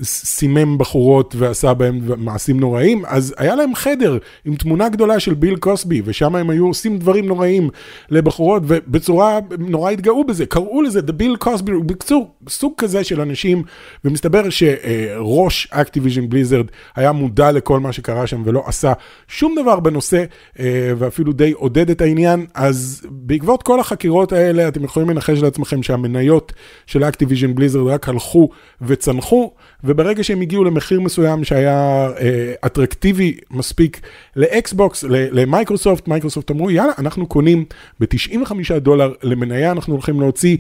סימם 0.02 0.78
בחורות 0.78 1.35
ועשה 1.38 1.75
בהם 1.75 2.00
מעשים 2.16 2.61
נוראים, 2.61 3.02
אז 3.07 3.35
היה 3.38 3.54
להם 3.54 3.75
חדר 3.75 4.19
עם 4.45 4.54
תמונה 4.57 4.88
גדולה 4.88 5.21
של 5.21 5.35
ביל 5.35 5.57
קוסבי, 5.57 6.02
ושם 6.04 6.37
הם 6.37 6.50
היו 6.50 6.66
עושים 6.66 6.99
דברים 6.99 7.26
נוראים 7.26 7.71
לבחורות, 8.11 8.62
ובצורה, 8.66 9.38
נורא 9.59 9.90
התגאו 9.90 10.25
בזה, 10.25 10.47
קראו 10.47 10.83
לזה 10.83 11.00
The 11.00 11.12
Bill 11.21 11.44
Cosby, 11.44 11.71
בקיצור, 11.87 12.35
סוג 12.49 12.73
כזה 12.78 13.04
של 13.04 13.21
אנשים, 13.21 13.62
ומסתבר 14.04 14.50
שראש 14.50 15.68
אקטיביז'ן 15.71 16.28
בליזרד 16.28 16.66
היה 16.97 17.12
מודע 17.12 17.52
לכל 17.52 17.80
מה 17.80 17.92
שקרה 17.92 18.26
שם 18.26 18.42
ולא 18.44 18.62
עשה 18.66 18.92
שום 19.28 19.54
דבר 19.62 19.80
בנושא, 19.80 20.25
אה, 20.59 20.92
ואפילו 20.99 21.33
די 21.33 21.52
עודד 21.52 21.90
את 21.90 22.00
העניין, 22.00 22.47
אז 22.54 23.06
בעקבות 23.11 23.62
כל 23.62 23.80
החקירות 23.80 24.33
האלה, 24.33 24.68
אתם 24.68 24.85
יכולים 24.85 25.11
לנחש 25.11 25.38
לעצמכם 25.38 25.83
שהמניות 25.83 26.52
של 26.87 27.04
אקטיביז'ן 27.04 27.54
בליזרד 27.54 27.87
רק 27.87 28.09
הלכו 28.09 28.49
וצנחו. 28.83 29.52
וברגע 29.85 30.25
שהם 30.25 30.40
הגיעו 30.40 30.64
למחיר 30.64 31.00
מסוים 31.00 31.44
שהיה 31.44 32.09
אה, 32.21 32.54
אטרקטיבי 32.66 33.37
מספיק 33.50 34.00
לאקסבוקס, 34.37 35.04
למייקרוסופט, 35.09 36.09
מייקרוסופט 36.09 36.50
אמרו, 36.50 36.71
יאללה, 36.71 36.92
אנחנו 36.99 37.26
קונים 37.26 37.64
ב-95 38.00 38.78
דולר 38.78 39.12
למניה, 39.23 39.71
אנחנו 39.71 39.92
הולכים 39.94 40.21
להוציא 40.21 40.56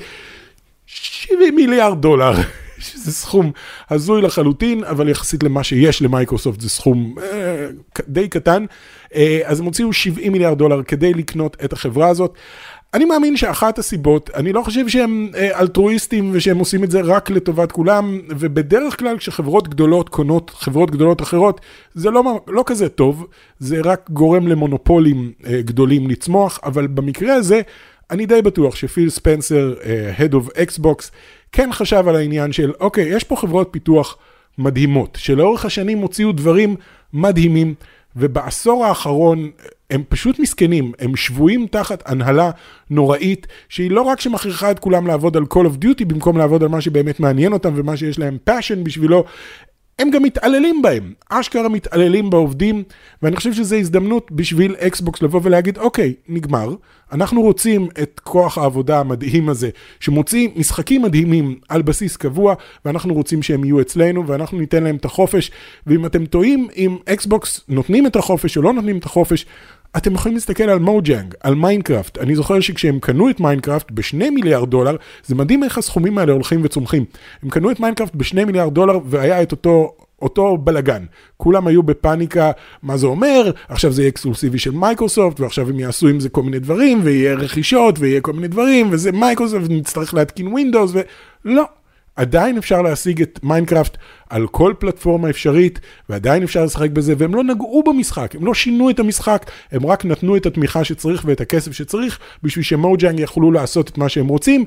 70 0.86 1.56
מיליארד 1.56 2.02
דולר. 2.02 2.32
שזה 2.78 3.12
סכום 3.12 3.52
הזוי 3.90 4.22
לחלוטין, 4.22 4.84
אבל 4.84 5.08
יחסית 5.08 5.42
למה 5.42 5.64
שיש 5.64 6.02
למייקרוסופט 6.02 6.60
זה 6.60 6.68
סכום 6.68 7.14
אה, 7.22 7.66
די 8.08 8.28
קטן. 8.28 8.64
אה, 9.14 9.40
אז 9.44 9.60
הם 9.60 9.66
הוציאו 9.66 9.92
70 9.92 10.32
מיליארד 10.32 10.58
דולר 10.58 10.82
כדי 10.82 11.14
לקנות 11.14 11.56
את 11.64 11.72
החברה 11.72 12.08
הזאת. 12.08 12.34
אני 12.94 13.04
מאמין 13.04 13.36
שאחת 13.36 13.78
הסיבות, 13.78 14.30
אני 14.34 14.52
לא 14.52 14.62
חושב 14.62 14.88
שהם 14.88 15.28
אה, 15.36 15.60
אלטרואיסטים 15.60 16.30
ושהם 16.32 16.58
עושים 16.58 16.84
את 16.84 16.90
זה 16.90 17.00
רק 17.00 17.30
לטובת 17.30 17.72
כולם, 17.72 18.20
ובדרך 18.28 18.98
כלל 18.98 19.18
כשחברות 19.18 19.68
גדולות 19.68 20.08
קונות 20.08 20.50
חברות 20.54 20.90
גדולות 20.90 21.22
אחרות, 21.22 21.60
זה 21.94 22.10
לא, 22.10 22.40
לא 22.48 22.62
כזה 22.66 22.88
טוב, 22.88 23.26
זה 23.58 23.80
רק 23.84 24.10
גורם 24.10 24.48
למונופולים 24.48 25.32
אה, 25.46 25.62
גדולים 25.62 26.10
לצמוח, 26.10 26.60
אבל 26.64 26.86
במקרה 26.86 27.34
הזה, 27.34 27.62
אני 28.10 28.26
די 28.26 28.42
בטוח 28.42 28.76
שפיל 28.76 29.10
ספנסר, 29.10 29.74
אה, 29.84 30.12
Head 30.18 30.32
of 30.32 30.48
Xbox, 30.48 31.10
כן 31.52 31.68
חשב 31.72 32.04
על 32.08 32.16
העניין 32.16 32.52
של, 32.52 32.72
אוקיי, 32.80 33.04
יש 33.16 33.24
פה 33.24 33.36
חברות 33.36 33.68
פיתוח 33.70 34.16
מדהימות, 34.58 35.18
שלאורך 35.20 35.64
השנים 35.64 35.98
הוציאו 35.98 36.32
דברים 36.32 36.76
מדהימים. 37.12 37.74
ובעשור 38.16 38.84
האחרון 38.84 39.50
הם 39.90 40.02
פשוט 40.08 40.38
מסכנים, 40.38 40.92
הם 40.98 41.16
שבויים 41.16 41.66
תחת 41.66 42.10
הנהלה 42.10 42.50
נוראית, 42.90 43.46
שהיא 43.68 43.90
לא 43.90 44.02
רק 44.02 44.20
שמכריחה 44.20 44.70
את 44.70 44.78
כולם 44.78 45.06
לעבוד 45.06 45.36
על 45.36 45.42
Call 45.54 45.66
of 45.66 45.84
Duty 45.84 46.04
במקום 46.06 46.38
לעבוד 46.38 46.62
על 46.62 46.68
מה 46.68 46.80
שבאמת 46.80 47.20
מעניין 47.20 47.52
אותם 47.52 47.72
ומה 47.74 47.96
שיש 47.96 48.18
להם 48.18 48.38
passion 48.50 48.78
בשבילו, 48.82 49.24
הם 49.98 50.10
גם 50.10 50.22
מתעללים 50.22 50.82
בהם, 50.82 51.12
אשכרה 51.30 51.68
מתעללים 51.68 52.30
בעובדים, 52.30 52.82
ואני 53.22 53.36
חושב 53.36 53.52
שזו 53.52 53.76
הזדמנות 53.76 54.32
בשביל 54.32 54.74
אקסבוקס 54.78 55.22
לבוא 55.22 55.40
ולהגיד, 55.42 55.78
אוקיי, 55.78 56.14
נגמר, 56.28 56.74
אנחנו 57.12 57.42
רוצים 57.42 57.88
את 58.02 58.20
כוח 58.24 58.58
העבודה 58.58 59.00
המדהים 59.00 59.48
הזה, 59.48 59.70
שמוציא 60.00 60.48
משחקים 60.56 61.02
מדהימים 61.02 61.58
על 61.68 61.82
בסיס 61.82 62.16
קבוע, 62.16 62.54
ואנחנו 62.84 63.14
רוצים 63.14 63.42
שהם 63.42 63.64
יהיו 63.64 63.80
אצלנו, 63.80 64.26
ואנחנו 64.26 64.58
ניתן 64.58 64.82
להם 64.82 64.96
את 64.96 65.04
החופש, 65.04 65.50
ואם 65.86 66.06
אתם 66.06 66.26
טועים 66.26 66.68
אם 66.76 66.96
אקסבוקס 67.08 67.60
נותנים 67.68 68.06
את 68.06 68.16
החופש 68.16 68.56
או 68.56 68.62
לא 68.62 68.72
נותנים 68.72 68.98
את 68.98 69.04
החופש, 69.04 69.46
אתם 69.96 70.14
יכולים 70.14 70.34
להסתכל 70.34 70.64
על 70.64 70.78
מוג'אנג, 70.78 71.34
על 71.40 71.54
מיינקראפט. 71.54 72.18
אני 72.18 72.34
זוכר 72.34 72.60
שכשהם 72.60 72.98
קנו 72.98 73.30
את 73.30 73.40
מיינקראפט 73.40 73.90
בשני 73.90 74.30
מיליארד 74.30 74.70
דולר, 74.70 74.96
זה 75.24 75.34
מדהים 75.34 75.64
איך 75.64 75.78
הסכומים 75.78 76.18
האלה 76.18 76.32
הולכים 76.32 76.60
וצומחים. 76.64 77.04
הם 77.42 77.50
קנו 77.50 77.70
את 77.70 77.80
מיינקראפט 77.80 78.14
בשני 78.14 78.44
מיליארד 78.44 78.74
דולר 78.74 78.98
והיה 79.04 79.42
את 79.42 79.52
אותו... 79.52 79.94
אותו 80.22 80.56
בלגן. 80.56 81.04
כולם 81.36 81.66
היו 81.66 81.82
בפאניקה, 81.82 82.50
מה 82.82 82.96
זה 82.96 83.06
אומר, 83.06 83.50
עכשיו 83.68 83.92
זה 83.92 84.02
יהיה 84.02 84.08
אקסקלוסיבי 84.08 84.58
של 84.58 84.70
מייקרוסופט, 84.70 85.40
ועכשיו 85.40 85.68
הם 85.68 85.80
יעשו 85.80 86.08
עם 86.08 86.20
זה 86.20 86.28
כל 86.28 86.42
מיני 86.42 86.58
דברים, 86.58 87.00
ויהיה 87.02 87.34
רכישות, 87.34 87.98
ויהיה 87.98 88.20
כל 88.20 88.32
מיני 88.32 88.48
דברים, 88.48 88.88
וזה 88.92 89.12
מייקרוסופט, 89.12 89.64
ונצטרך 89.68 90.14
להתקין 90.14 90.48
ווינדוס, 90.48 90.92
ולא. 91.44 91.64
עדיין 92.16 92.58
אפשר 92.58 92.82
להשיג 92.82 93.22
את 93.22 93.40
מיינקראפט 93.42 93.96
על 94.30 94.46
כל 94.46 94.74
פלטפורמה 94.78 95.30
אפשרית, 95.30 95.80
ועדיין 96.08 96.42
אפשר 96.42 96.64
לשחק 96.64 96.90
בזה, 96.90 97.14
והם 97.18 97.34
לא 97.34 97.44
נגעו 97.44 97.82
במשחק, 97.86 98.34
הם 98.34 98.46
לא 98.46 98.54
שינו 98.54 98.90
את 98.90 98.98
המשחק, 98.98 99.50
הם 99.72 99.86
רק 99.86 100.04
נתנו 100.04 100.36
את 100.36 100.46
התמיכה 100.46 100.84
שצריך 100.84 101.22
ואת 101.26 101.40
הכסף 101.40 101.72
שצריך, 101.72 102.18
בשביל 102.42 102.64
שמוג'אנג 102.64 103.20
יכלו 103.20 103.52
לעשות 103.52 103.88
את 103.88 103.98
מה 103.98 104.08
שהם 104.08 104.28
רוצים. 104.28 104.64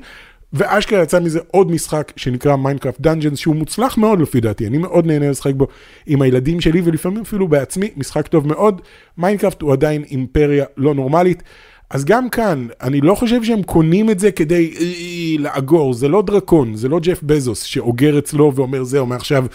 ואשכרה 0.52 1.02
יצא 1.02 1.20
מזה 1.20 1.40
עוד 1.50 1.70
משחק 1.70 2.12
שנקרא 2.16 2.56
מיינקראפט 2.56 3.00
דאנג'נס 3.00 3.38
שהוא 3.38 3.56
מוצלח 3.56 3.98
מאוד 3.98 4.20
לפי 4.20 4.40
דעתי, 4.40 4.66
אני 4.66 4.78
מאוד 4.78 5.06
נהנה 5.06 5.30
לשחק 5.30 5.54
בו 5.54 5.66
עם 6.06 6.22
הילדים 6.22 6.60
שלי 6.60 6.80
ולפעמים 6.84 7.22
אפילו 7.22 7.48
בעצמי, 7.48 7.90
משחק 7.96 8.26
טוב 8.26 8.46
מאוד. 8.46 8.80
מיינקראפט 9.18 9.62
הוא 9.62 9.72
עדיין 9.72 10.04
אימפריה 10.04 10.64
לא 10.76 10.94
נורמלית. 10.94 11.42
אז 11.90 12.04
גם 12.04 12.28
כאן, 12.28 12.66
אני 12.80 13.00
לא 13.00 13.14
חושב 13.14 13.44
שהם 13.44 13.62
קונים 13.62 14.10
את 14.10 14.18
זה 14.18 14.30
כדי 14.32 14.74
אה, 14.80 15.42
לאגור, 15.42 15.94
זה 15.94 16.08
לא 16.08 16.22
דרקון, 16.22 16.76
זה 16.76 16.88
לא 16.88 17.00
ג'ף 17.00 17.22
בזוס 17.22 17.62
שאוגר 17.62 18.18
אצלו 18.18 18.52
ואומר 18.54 18.84
זהו, 18.84 19.06
מעכשיו 19.06 19.46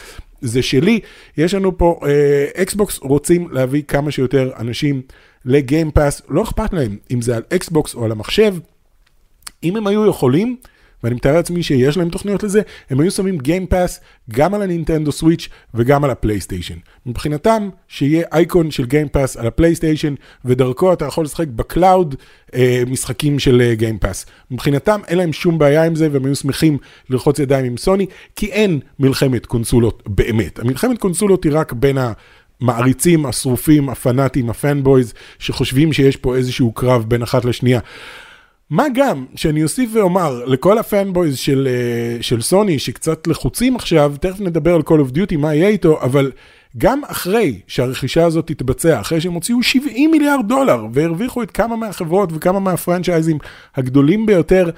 זה 0.42 0.62
שלי. 0.62 1.00
יש 1.38 1.54
לנו 1.54 1.78
פה, 1.78 2.00
אקסבוקס 2.56 3.00
אה, 3.04 3.08
רוצים 3.08 3.48
להביא 3.52 3.84
כמה 3.88 4.12
שיותר 4.12 4.52
אנשים 4.60 5.02
לגיימפאס, 5.46 6.22
לא 6.30 6.44
אכפת 6.44 6.74
להם 6.74 6.98
אם 7.12 7.22
זה 7.22 7.36
על 7.36 7.44
אקסבוקס 7.54 7.96
או 7.96 8.06
על 8.06 8.12
המחשב. 8.12 8.56
אם 9.64 9.76
הם 9.76 9.88
היו 9.88 10.06
יכולים, 10.06 10.56
ואני 11.04 11.16
מתאר 11.16 11.34
לעצמי 11.34 11.64
שיש 11.64 11.98
להם 11.98 12.10
תוכניות 12.10 12.44
לזה, 12.44 12.62
הם 12.90 13.00
היו 13.00 13.12
שמים 13.12 13.38
Game 13.38 13.74
Pass 13.74 14.00
גם 14.32 14.54
על 14.54 14.62
הנינטנדו 14.62 15.12
סוויץ' 15.12 15.50
וגם 15.74 16.04
על 16.04 16.10
הפלייסטיישן. 16.10 16.76
מבחינתם, 17.06 17.70
שיהיה 17.88 18.26
אייקון 18.32 18.72
של 18.72 18.84
Game 18.84 19.18
Pass 19.18 19.40
על 19.40 19.48
הפלייסטיישן, 19.48 20.14
ודרכו 20.46 20.94
אתה 20.94 21.06
יכול 21.06 21.26
לשחק 21.26 21.48
בקלאוד 21.48 22.16
אה, 22.56 22.84
משחקים 22.88 23.40
של 23.40 23.62
אה, 23.62 23.74
Game 23.80 24.06
Pass. 24.06 24.30
מבחינתם 24.52 25.02
אין 25.08 25.18
להם 25.18 25.34
שום 25.34 25.58
בעיה 25.58 25.84
עם 25.84 25.96
זה, 25.96 26.08
והם 26.12 26.26
היו 26.26 26.36
שמחים 26.36 26.78
ללחוץ 27.10 27.40
ידיים 27.40 27.66
עם 27.66 27.78
סוני, 27.78 28.06
כי 28.36 28.46
אין 28.46 28.80
מלחמת 29.00 29.46
קונסולות 29.46 30.04
באמת. 30.08 30.60
המלחמת 30.60 30.98
קונסולות 30.98 31.44
היא 31.44 31.52
רק 31.56 31.74
בין 31.74 31.98
ה... 31.98 32.12
מעריצים, 32.60 33.26
השרופים, 33.26 33.90
הפנאטים, 33.90 34.50
ה 34.50 34.57
fanboys, 34.57 35.14
שחושבים 35.40 35.94
שיש 35.94 36.18
פה 36.18 36.36
איזשהו 36.36 36.72
קרב 36.72 37.06
בין 37.08 37.22
אחת 37.22 37.46
לשנייה. 37.46 37.80
מה 38.74 38.86
גם 38.94 39.26
שאני 39.36 39.64
אוסיף 39.64 39.90
ואומר 39.94 40.46
לכל 40.46 40.78
ה 40.78 40.85
fanboys 40.85 41.38
של, 41.38 41.68
אה, 41.72 42.24
של 42.24 42.42
סוני 42.42 42.80
שקצת 42.80 43.28
לחוצים 43.28 43.76
עכשיו, 43.76 44.14
תכף 44.22 44.40
נדבר 44.40 44.76
על 44.76 44.82
Call 44.82 45.10
of 45.10 45.16
Duty, 45.16 45.38
מה 45.38 45.56
יהיה 45.56 45.68
איתו, 45.68 46.02
אבל 46.02 46.32
גם 46.78 47.02
אחרי 47.08 47.60
שהרכישה 47.68 48.26
הזאת 48.26 48.48
תתבצע, 48.48 49.02
אחרי 49.02 49.22
שהם 49.22 49.34
הוציאו 49.34 49.64
70 49.64 50.12
מיליארד 50.12 50.48
דולר 50.48 50.86
והרוויחו 50.94 51.44
את 51.44 51.52
כמה 51.52 51.76
מהחברות 51.76 52.30
וכמה 52.34 52.60
מהפרנצ'ייזים 52.60 53.38
הגדולים 53.76 54.26
ביותר, 54.26 54.70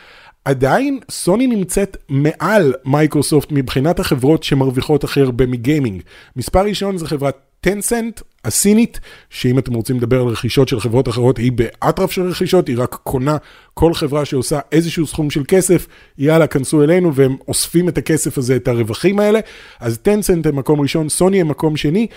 עדיין 0.45 0.99
סוני 1.11 1.47
נמצאת 1.47 1.97
מעל 2.09 2.73
מייקרוסופט 2.85 3.51
מבחינת 3.51 3.99
החברות 3.99 4.43
שמרוויחות 4.43 5.03
הכי 5.03 5.21
הרבה 5.21 5.45
מגיימינג. 5.45 6.01
מספר 6.35 6.61
ראשון 6.61 6.97
זה 6.97 7.07
חברת 7.07 7.37
טנסנט 7.61 8.21
הסינית, 8.45 8.99
שאם 9.29 9.59
אתם 9.59 9.73
רוצים 9.73 9.97
לדבר 9.97 10.21
על 10.21 10.27
רכישות 10.27 10.67
של 10.67 10.79
חברות 10.79 11.07
אחרות, 11.07 11.37
היא 11.37 11.51
באטרף 11.51 12.11
של 12.11 12.21
רכישות, 12.21 12.67
היא 12.67 12.75
רק 12.79 12.97
קונה 13.03 13.37
כל 13.73 13.93
חברה 13.93 14.25
שעושה 14.25 14.59
איזשהו 14.71 15.07
סכום 15.07 15.29
של 15.29 15.43
כסף, 15.47 15.87
יאללה, 16.17 16.47
כנסו 16.47 16.83
אלינו, 16.83 17.15
והם 17.15 17.35
אוספים 17.47 17.89
את 17.89 17.97
הכסף 17.97 18.37
הזה, 18.37 18.55
את 18.55 18.67
הרווחים 18.67 19.19
האלה. 19.19 19.39
אז 19.79 19.97
טנסנט 19.97 20.45
הם 20.45 20.55
מקום 20.55 20.81
ראשון, 20.81 21.09
סוני 21.09 21.41
הם 21.41 21.47
מקום 21.47 21.77
שני. 21.77 22.07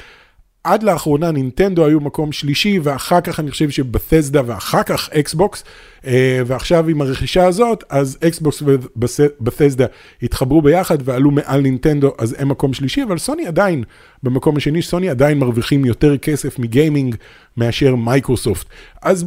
עד 0.65 0.83
לאחרונה 0.83 1.31
נינטנדו 1.31 1.87
היו 1.87 2.01
מקום 2.01 2.33
שלישי, 2.33 2.79
ואחר 2.83 3.21
כך 3.21 3.41
אני 3.41 3.51
חושב 3.51 3.71
שבתסדה 3.71 4.43
ואחר 4.47 4.83
כך 4.83 5.11
אקסבוקס, 5.13 5.65
אה, 6.07 6.41
ועכשיו 6.47 6.89
עם 6.89 7.01
הרכישה 7.01 7.47
הזאת, 7.47 7.85
אז 7.89 8.19
אקסבוקס 8.27 8.63
ובתסדה 8.67 9.87
התחברו 10.23 10.63
ביחד 10.63 10.99
ועלו 11.05 11.31
מעל 11.31 11.61
נינטנדו, 11.61 12.13
אז 12.19 12.37
הם 12.39 12.49
מקום 12.49 12.73
שלישי, 12.73 13.03
אבל 13.03 13.19
סוני 13.19 13.47
עדיין 13.47 13.85
במקום 14.23 14.57
השני, 14.57 14.83
סוני 14.83 15.09
עדיין 15.09 15.39
מרוויחים 15.39 15.85
יותר 15.85 16.17
כסף 16.17 16.59
מגיימינג 16.59 17.17
מאשר 17.57 17.95
מייקרוסופט. 17.95 18.67
אז 19.03 19.25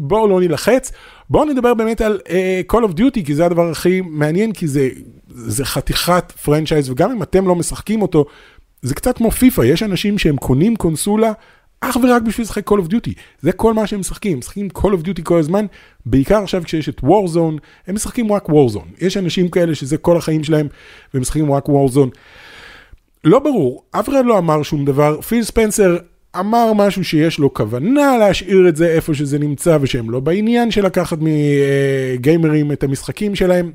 בואו 0.00 0.28
לא 0.28 0.40
נלחץ, 0.40 0.92
בואו 1.30 1.44
נדבר 1.44 1.74
באמת 1.74 2.00
על 2.00 2.20
אה, 2.24 2.72
Call 2.72 2.80
of 2.80 2.98
Duty, 2.98 3.24
כי 3.26 3.34
זה 3.34 3.46
הדבר 3.46 3.70
הכי 3.70 4.00
מעניין, 4.00 4.52
כי 4.52 4.68
זה, 4.68 4.88
זה 5.28 5.64
חתיכת 5.64 6.32
פרנצ'ייז, 6.44 6.90
וגם 6.90 7.10
אם 7.10 7.22
אתם 7.22 7.48
לא 7.48 7.54
משחקים 7.54 8.02
אותו, 8.02 8.24
זה 8.82 8.94
קצת 8.94 9.16
כמו 9.16 9.30
פיפא, 9.30 9.62
יש 9.62 9.82
אנשים 9.82 10.18
שהם 10.18 10.36
קונים 10.36 10.76
קונסולה 10.76 11.32
אך 11.80 11.96
ורק 12.02 12.22
בשביל 12.22 12.44
לשחק 12.44 12.70
Call 12.70 12.74
of 12.74 12.90
Duty. 12.90 13.12
זה 13.40 13.52
כל 13.52 13.74
מה 13.74 13.86
שהם 13.86 14.00
משחקים, 14.00 14.32
הם 14.32 14.38
משחקים 14.38 14.68
Call 14.78 14.90
of 14.90 15.06
Duty 15.06 15.22
כל 15.22 15.38
הזמן, 15.38 15.66
בעיקר 16.06 16.42
עכשיו 16.42 16.62
כשיש 16.64 16.88
את 16.88 17.00
Warzone, 17.00 17.58
הם 17.86 17.94
משחקים 17.94 18.32
רק 18.32 18.48
Warzone. 18.48 19.04
יש 19.04 19.16
אנשים 19.16 19.48
כאלה 19.48 19.74
שזה 19.74 19.96
כל 19.96 20.16
החיים 20.16 20.44
שלהם, 20.44 20.68
והם 21.14 21.20
משחקים 21.22 21.52
רק 21.52 21.66
Warzone. 21.66 22.10
לא 23.24 23.38
ברור, 23.38 23.82
אף 23.90 24.08
אחד 24.08 24.24
לא 24.24 24.38
אמר 24.38 24.62
שום 24.62 24.84
דבר, 24.84 25.20
פיל 25.20 25.42
ספנסר 25.42 25.96
אמר 26.40 26.72
משהו 26.72 27.04
שיש 27.04 27.38
לו 27.38 27.54
כוונה 27.54 28.18
להשאיר 28.18 28.68
את 28.68 28.76
זה 28.76 28.88
איפה 28.88 29.14
שזה 29.14 29.38
נמצא, 29.38 29.78
ושהם 29.80 30.10
לא 30.10 30.20
בעניין 30.20 30.70
של 30.70 30.86
לקחת 30.86 31.18
מגיימרים 31.20 32.72
את 32.72 32.82
המשחקים 32.82 33.34
שלהם. 33.34 33.72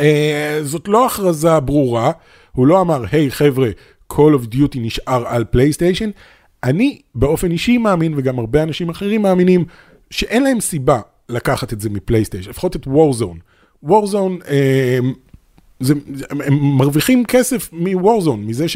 אה, 0.00 0.58
זאת 0.62 0.88
לא 0.88 1.06
הכרזה 1.06 1.60
ברורה, 1.60 2.12
הוא 2.58 2.66
לא 2.66 2.80
אמר, 2.80 3.04
היי 3.12 3.28
hey, 3.28 3.30
חבר'ה, 3.30 3.68
Call 4.12 4.16
of 4.16 4.54
Duty 4.54 4.76
נשאר 4.76 5.26
על 5.26 5.44
פלייסטיישן. 5.44 6.10
אני 6.64 7.00
באופן 7.14 7.50
אישי 7.50 7.78
מאמין, 7.78 8.14
וגם 8.16 8.38
הרבה 8.38 8.62
אנשים 8.62 8.88
אחרים 8.88 9.22
מאמינים, 9.22 9.64
שאין 10.10 10.42
להם 10.42 10.60
סיבה 10.60 11.00
לקחת 11.28 11.72
את 11.72 11.80
זה 11.80 11.90
מפלייסטיישן, 11.90 12.50
לפחות 12.50 12.76
את 12.76 12.86
Warzone. 12.86 13.38
Warzone, 13.86 14.48
אה, 14.48 14.98
זה, 15.80 15.94
הם 16.30 16.54
מרוויחים 16.78 17.24
כסף 17.24 17.68
מוורזון, 17.72 18.44
מזה 18.46 18.66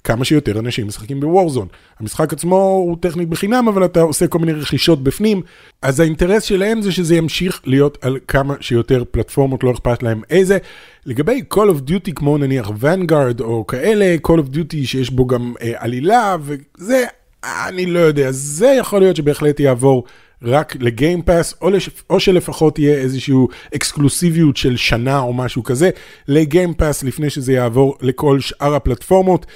שכמה 0.00 0.24
שיותר 0.24 0.58
אנשים 0.58 0.86
משחקים 0.86 1.20
בוורזון. 1.20 1.68
המשחק 2.00 2.32
עצמו 2.32 2.56
הוא 2.56 2.96
טכנית 3.00 3.28
בחינם, 3.28 3.68
אבל 3.68 3.84
אתה 3.84 4.00
עושה 4.00 4.26
כל 4.26 4.38
מיני 4.38 4.52
רכישות 4.52 5.02
בפנים, 5.02 5.42
אז 5.82 6.00
האינטרס 6.00 6.42
שלהם 6.42 6.82
זה 6.82 6.92
שזה 6.92 7.16
ימשיך 7.16 7.60
להיות 7.64 7.98
על 8.00 8.18
כמה 8.28 8.54
שיותר 8.60 9.04
פלטפורמות, 9.10 9.64
לא 9.64 9.70
אכפת 9.70 10.02
להם 10.02 10.22
איזה. 10.30 10.58
לגבי 11.06 11.42
Call 11.54 11.56
of 11.56 11.90
Duty 11.90 12.12
כמו 12.14 12.38
נניח 12.38 12.68
Vanguard 12.68 13.42
או 13.42 13.66
כאלה, 13.66 14.16
Call 14.26 14.40
of 14.40 14.54
Duty 14.54 14.84
שיש 14.84 15.10
בו 15.10 15.26
גם 15.26 15.54
אה, 15.62 15.72
עלילה 15.76 16.36
וזה, 16.40 17.04
אני 17.44 17.86
לא 17.86 17.98
יודע, 17.98 18.26
זה 18.30 18.66
יכול 18.66 19.00
להיות 19.00 19.16
שבהחלט 19.16 19.60
יעבור 19.60 20.04
רק 20.42 20.76
לגיימפאס, 20.80 21.54
או, 21.62 21.70
לש... 21.70 21.90
או 22.10 22.20
שלפחות 22.20 22.74
תהיה 22.74 22.94
איזושהי 22.94 23.34
אקסקלוסיביות 23.74 24.56
של 24.56 24.76
שנה 24.76 25.18
או 25.20 25.32
משהו 25.32 25.62
כזה 25.62 25.90
לגיימפאס 26.28 27.02
לפני 27.02 27.30
שזה 27.30 27.52
יעבור 27.52 27.96
לכל 28.00 28.40
שאר 28.40 28.74
הפלטפורמות. 28.74 29.46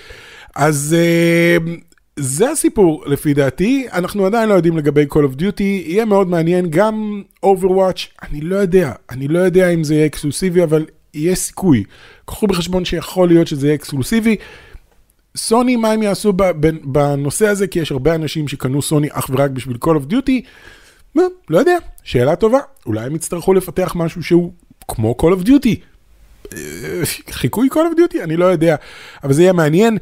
אז 0.57 0.97
uh, 0.97 1.71
זה 2.17 2.51
הסיפור 2.51 3.05
לפי 3.07 3.35
דעתי, 3.35 3.87
אנחנו 3.93 4.27
עדיין 4.27 4.49
לא 4.49 4.55
יודעים 4.55 4.77
לגבי 4.77 5.07
Call 5.13 5.17
of 5.17 5.41
Duty, 5.41 5.63
יהיה 5.63 6.05
מאוד 6.05 6.29
מעניין, 6.29 6.67
גם 6.71 7.23
Overwatch, 7.45 8.23
אני 8.23 8.41
לא 8.41 8.57
יודע, 8.57 8.93
אני 9.11 9.29
לא 9.29 9.39
יודע 9.39 9.69
אם 9.69 9.85
זה 9.85 9.95
יהיה 9.95 10.07
אקסקלוסיבי, 10.07 10.63
אבל 10.63 10.87
יהיה 11.15 11.35
סיכוי. 11.35 11.85
קחו 12.25 12.47
בחשבון 12.47 12.85
שיכול 12.85 13.29
להיות 13.29 13.47
שזה 13.47 13.67
יהיה 13.67 13.75
אקסקלוסיבי. 13.75 14.37
סוני, 15.37 15.77
מה 15.77 15.91
הם 15.91 16.03
יעשו 16.03 16.33
בנושא 16.85 17.47
הזה? 17.47 17.67
כי 17.67 17.79
יש 17.79 17.93
הרבה 17.93 18.15
אנשים 18.15 18.49
שקנו 18.49 18.83
סוני 18.83 19.09
אך 19.13 19.31
ורק 19.31 19.51
בשביל 19.51 19.77
Call 19.85 19.89
of 19.89 20.13
Duty. 20.13 20.47
לא, 21.17 21.27
לא 21.51 21.59
יודע, 21.59 21.77
שאלה 22.03 22.37
טובה. 22.37 22.59
אולי 22.87 23.01
הם 23.01 23.15
יצטרכו 23.15 23.55
לפתח 23.55 23.93
משהו 23.97 24.23
שהוא 24.23 24.53
כמו 24.89 25.17
Call 25.23 25.41
of 25.41 25.47
Duty. 25.47 25.77
אה, 26.53 27.03
חיקוי 27.31 27.69
Call 27.73 27.77
of 27.77 27.99
Duty? 27.99 28.23
אני 28.23 28.37
לא 28.37 28.45
יודע, 28.45 28.77
אבל 29.25 29.33
זה 29.33 29.43
יהיה 29.43 29.53
מעניין. 29.53 29.99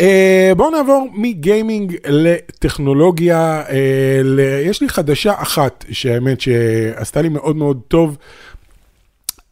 אה, 0.00 0.52
בואו 0.56 0.70
נעבור 0.70 1.08
מגיימינג 1.14 1.96
לטכנולוגיה. 2.08 3.62
אה, 3.68 4.62
יש 4.64 4.80
לי 4.80 4.88
חדשה 4.88 5.32
אחת, 5.36 5.84
שהאמת 5.90 6.40
שעשתה 6.40 7.22
לי 7.22 7.28
מאוד 7.28 7.56
מאוד 7.56 7.80
טוב. 7.88 8.16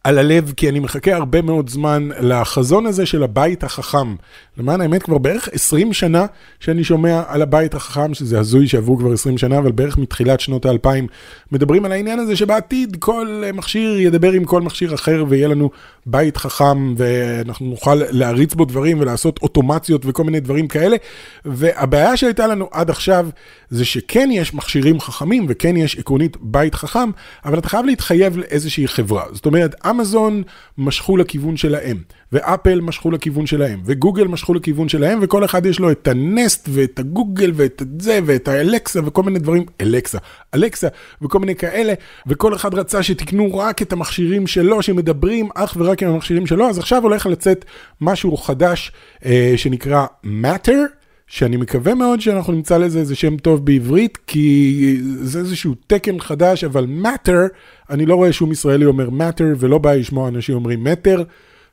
על 0.05 0.17
הלב, 0.17 0.53
כי 0.57 0.69
אני 0.69 0.79
מחכה 0.79 1.15
הרבה 1.15 1.41
מאוד 1.41 1.69
זמן 1.69 2.09
לחזון 2.19 2.85
הזה 2.85 3.05
של 3.05 3.23
הבית 3.23 3.63
החכם. 3.63 4.15
למען 4.57 4.81
האמת, 4.81 5.03
כבר 5.03 5.17
בערך 5.17 5.49
20 5.51 5.93
שנה 5.93 6.25
שאני 6.59 6.83
שומע 6.83 7.23
על 7.27 7.41
הבית 7.41 7.73
החכם, 7.73 8.13
שזה 8.13 8.39
הזוי 8.39 8.67
שעברו 8.67 8.97
כבר 8.97 9.13
20 9.13 9.37
שנה, 9.37 9.57
אבל 9.57 9.71
בערך 9.71 9.97
מתחילת 9.97 10.39
שנות 10.39 10.65
האלפיים 10.65 11.07
מדברים 11.51 11.85
על 11.85 11.91
העניין 11.91 12.19
הזה 12.19 12.35
שבעתיד 12.35 12.95
כל 12.99 13.43
מכשיר 13.53 13.99
ידבר 13.99 14.31
עם 14.31 14.45
כל 14.45 14.61
מכשיר 14.61 14.93
אחר 14.93 15.25
ויהיה 15.29 15.47
לנו 15.47 15.69
בית 16.05 16.37
חכם 16.37 16.93
ואנחנו 16.97 17.65
נוכל 17.65 17.95
להריץ 17.95 18.53
בו 18.53 18.65
דברים 18.65 18.99
ולעשות 18.99 19.39
אוטומציות 19.41 20.01
וכל 20.05 20.23
מיני 20.23 20.39
דברים 20.39 20.67
כאלה. 20.67 20.97
והבעיה 21.45 22.17
שהייתה 22.17 22.47
לנו 22.47 22.69
עד 22.71 22.89
עכשיו 22.89 23.27
זה 23.69 23.85
שכן 23.85 24.29
יש 24.31 24.53
מכשירים 24.53 24.99
חכמים 24.99 25.45
וכן 25.49 25.77
יש 25.77 25.97
עקרונית 25.97 26.37
בית 26.41 26.75
חכם, 26.75 27.09
אבל 27.45 27.59
אתה 27.59 27.69
חייב 27.69 27.85
להתחייב 27.85 28.37
לאיזושהי 28.37 28.87
חברה. 28.87 29.23
זאת 29.31 29.45
אומרת, 29.45 29.75
אמזון 29.89 30.43
משכו 30.77 31.17
לכיוון 31.17 31.57
שלהם, 31.57 31.97
ואפל 32.31 32.81
משכו 32.81 33.11
לכיוון 33.11 33.45
שלהם, 33.45 33.81
וגוגל 33.85 34.27
משכו 34.27 34.53
לכיוון 34.53 34.89
שלהם, 34.89 35.19
וכל 35.21 35.45
אחד 35.45 35.65
יש 35.65 35.79
לו 35.79 35.91
את 35.91 36.07
הנסט 36.07 36.69
ואת 36.71 36.99
הגוגל 36.99 37.51
ואת 37.55 37.81
זה 37.99 38.19
ואת 38.25 38.47
האלקסה 38.47 38.99
וכל 39.05 39.23
מיני 39.23 39.39
דברים, 39.39 39.65
אלקסה, 39.81 40.17
אלקסה 40.53 40.87
וכל 41.21 41.39
מיני 41.39 41.55
כאלה, 41.55 41.93
וכל 42.27 42.55
אחד 42.55 42.73
רצה 42.73 43.03
שתקנו 43.03 43.57
רק 43.57 43.81
את 43.81 43.93
המכשירים 43.93 44.47
שלו, 44.47 44.81
שמדברים 44.81 45.49
אך 45.55 45.77
ורק 45.79 46.03
עם 46.03 46.09
המכשירים 46.09 46.47
שלו, 46.47 46.69
אז 46.69 46.77
עכשיו 46.77 47.03
הולך 47.03 47.25
לצאת 47.25 47.65
משהו 48.01 48.37
חדש 48.37 48.91
אה, 49.25 49.53
שנקרא 49.55 50.05
Matter. 50.25 51.05
שאני 51.27 51.57
מקווה 51.57 51.95
מאוד 51.95 52.21
שאנחנו 52.21 52.53
נמצא 52.53 52.77
לזה 52.77 52.99
איזה 52.99 53.15
שם 53.15 53.37
טוב 53.37 53.65
בעברית, 53.65 54.17
כי 54.27 54.97
זה 55.21 55.39
איזשהו 55.39 55.75
תקן 55.87 56.19
חדש, 56.19 56.63
אבל 56.63 56.87
matter, 57.03 57.53
אני 57.89 58.05
לא 58.05 58.15
רואה 58.15 58.33
שום 58.33 58.51
ישראלי 58.51 58.85
אומר 58.85 59.07
matter, 59.09 59.43
ולא 59.59 59.77
בא 59.77 59.93
לשמוע 59.93 60.27
אנשים 60.27 60.55
אומרים 60.55 60.83
מטר. 60.83 61.23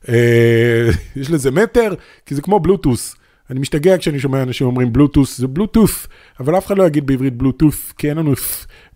אה, 0.09 0.89
יש 1.17 1.31
לזה 1.31 1.51
מטר, 1.51 1.95
כי 2.27 2.35
זה 2.35 2.43
כמו 2.43 2.61
בלוטוס. 2.61 3.17
אני 3.53 3.61
משתגע 3.61 3.99
כשאני 3.99 4.19
שומע 4.19 4.43
אנשים 4.43 4.67
אומרים 4.67 4.93
בלוטוס, 4.93 5.39
זה 5.39 5.49
בלוטוס, 5.49 6.07
אבל 6.41 6.59
אף 6.59 6.67
אחד 6.67 6.79
לא 6.79 6.85
יגיד 6.85 7.07
בעברית 7.07 7.37
בלוטוס, 7.37 7.93
כי 7.99 8.09
אין 8.09 8.19
לנו 8.19 8.33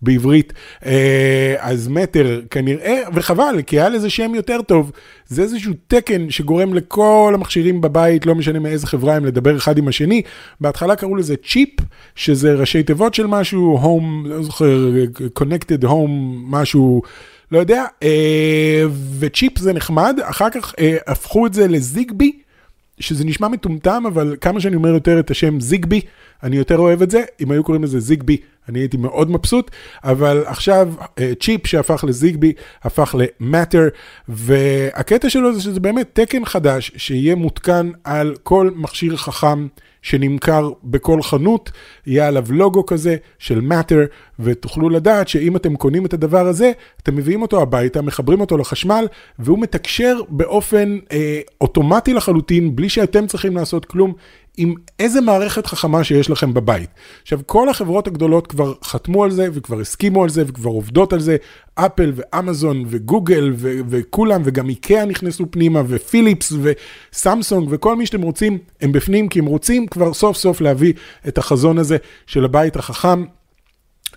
בעברית. 0.01 0.53
אה, 0.85 1.55
אז 1.59 1.87
מטר 1.87 2.41
כנראה, 2.49 3.01
וחבל, 3.13 3.61
כי 3.67 3.79
היה 3.79 3.89
לזה 3.89 4.09
שם 4.09 4.35
יותר 4.35 4.61
טוב. 4.61 4.91
זה 5.27 5.41
איזשהו 5.41 5.73
תקן 5.87 6.29
שגורם 6.29 6.73
לכל 6.73 7.31
המכשירים 7.35 7.81
בבית, 7.81 8.25
לא 8.25 8.35
משנה 8.35 8.59
מאיזה 8.59 8.87
חברה 8.87 9.15
הם, 9.15 9.25
לדבר 9.25 9.57
אחד 9.57 9.77
עם 9.77 9.87
השני. 9.87 10.21
בהתחלה 10.61 10.95
קראו 10.95 11.15
לזה 11.15 11.35
צ'יפ, 11.47 11.69
שזה 12.15 12.53
ראשי 12.53 12.83
תיבות 12.83 13.13
של 13.13 13.27
משהו, 13.27 13.79
home, 13.83 14.27
לא 14.27 14.43
זוכר, 14.43 14.91
connected 15.39 15.83
home, 15.83 16.43
משהו. 16.49 17.01
לא 17.51 17.59
יודע, 17.59 17.85
אה, 18.03 18.83
וצ'יפ 19.19 19.57
זה 19.59 19.73
נחמד, 19.73 20.19
אחר 20.23 20.49
כך 20.49 20.75
אה, 20.79 20.97
הפכו 21.07 21.47
את 21.47 21.53
זה 21.53 21.67
לזיגבי, 21.67 22.39
שזה 22.99 23.25
נשמע 23.25 23.47
מטומטם, 23.47 24.03
אבל 24.07 24.35
כמה 24.41 24.61
שאני 24.61 24.75
אומר 24.75 24.89
יותר 24.89 25.19
את 25.19 25.31
השם 25.31 25.59
זיגבי, 25.59 26.01
אני 26.43 26.55
יותר 26.55 26.77
אוהב 26.77 27.01
את 27.01 27.11
זה. 27.11 27.23
אם 27.41 27.51
היו 27.51 27.63
קוראים 27.63 27.83
לזה 27.83 27.99
זיגבי, 27.99 28.37
אני 28.69 28.79
הייתי 28.79 28.97
מאוד 28.97 29.31
מבסוט, 29.31 29.71
אבל 30.03 30.43
עכשיו 30.45 30.93
אה, 31.19 31.33
צ'יפ 31.41 31.67
שהפך 31.67 32.03
לזיגבי, 32.07 32.53
הפך 32.83 33.15
למטר, 33.17 33.87
והקטע 34.27 35.29
שלו 35.29 35.55
זה 35.55 35.61
שזה 35.61 35.79
באמת 35.79 36.09
תקן 36.13 36.45
חדש, 36.45 36.91
שיהיה 36.97 37.35
מותקן 37.35 37.91
על 38.03 38.35
כל 38.43 38.69
מכשיר 38.75 39.17
חכם. 39.17 39.67
שנמכר 40.01 40.71
בכל 40.83 41.21
חנות, 41.21 41.71
יהיה 42.05 42.27
עליו 42.27 42.45
לוגו 42.49 42.85
כזה 42.85 43.15
של 43.39 43.59
Matter, 43.59 44.07
ותוכלו 44.39 44.89
לדעת 44.89 45.27
שאם 45.27 45.55
אתם 45.55 45.75
קונים 45.75 46.05
את 46.05 46.13
הדבר 46.13 46.47
הזה, 46.47 46.71
אתם 47.03 47.15
מביאים 47.15 47.41
אותו 47.41 47.61
הביתה, 47.61 48.01
מחברים 48.01 48.41
אותו 48.41 48.57
לחשמל, 48.57 49.07
והוא 49.39 49.59
מתקשר 49.59 50.19
באופן 50.29 50.97
אה, 51.11 51.39
אוטומטי 51.61 52.13
לחלוטין, 52.13 52.75
בלי 52.75 52.89
שאתם 52.89 53.27
צריכים 53.27 53.55
לעשות 53.55 53.85
כלום, 53.85 54.13
עם 54.57 54.73
איזה 54.99 55.21
מערכת 55.21 55.65
חכמה 55.65 56.03
שיש 56.03 56.29
לכם 56.29 56.53
בבית. 56.53 56.89
עכשיו, 57.21 57.39
כל 57.45 57.69
החברות 57.69 58.07
הגדולות 58.07 58.47
כבר 58.47 58.73
חתמו 58.83 59.23
על 59.23 59.31
זה, 59.31 59.47
וכבר 59.53 59.79
הסכימו 59.79 60.23
על 60.23 60.29
זה, 60.29 60.43
וכבר 60.47 60.69
עובדות 60.69 61.13
על 61.13 61.19
זה, 61.19 61.37
אפל 61.75 62.13
ואמזון 62.15 62.83
וגוגל 62.87 63.53
ו- 63.55 63.79
וכולם, 63.89 64.41
וגם 64.45 64.69
איקאה 64.69 65.05
נכנסו 65.05 65.45
פנימה, 65.51 65.81
ופיליפס 65.87 66.53
וסמסונג, 66.61 67.67
וכל 67.71 67.95
מי 67.95 68.05
שאתם 68.05 68.21
רוצים, 68.21 68.57
הם 68.81 68.91
בפנים, 68.91 69.29
כי 69.29 69.39
הם 69.39 69.45
רוצים 69.45 69.87
כבר 69.87 70.13
סוף 70.13 70.37
סוף 70.37 70.61
להביא 70.61 70.93
את 71.27 71.37
החזון 71.37 71.77
הזה 71.77 71.97
של 72.27 72.45
הבית 72.45 72.75
החכם. 72.75 73.36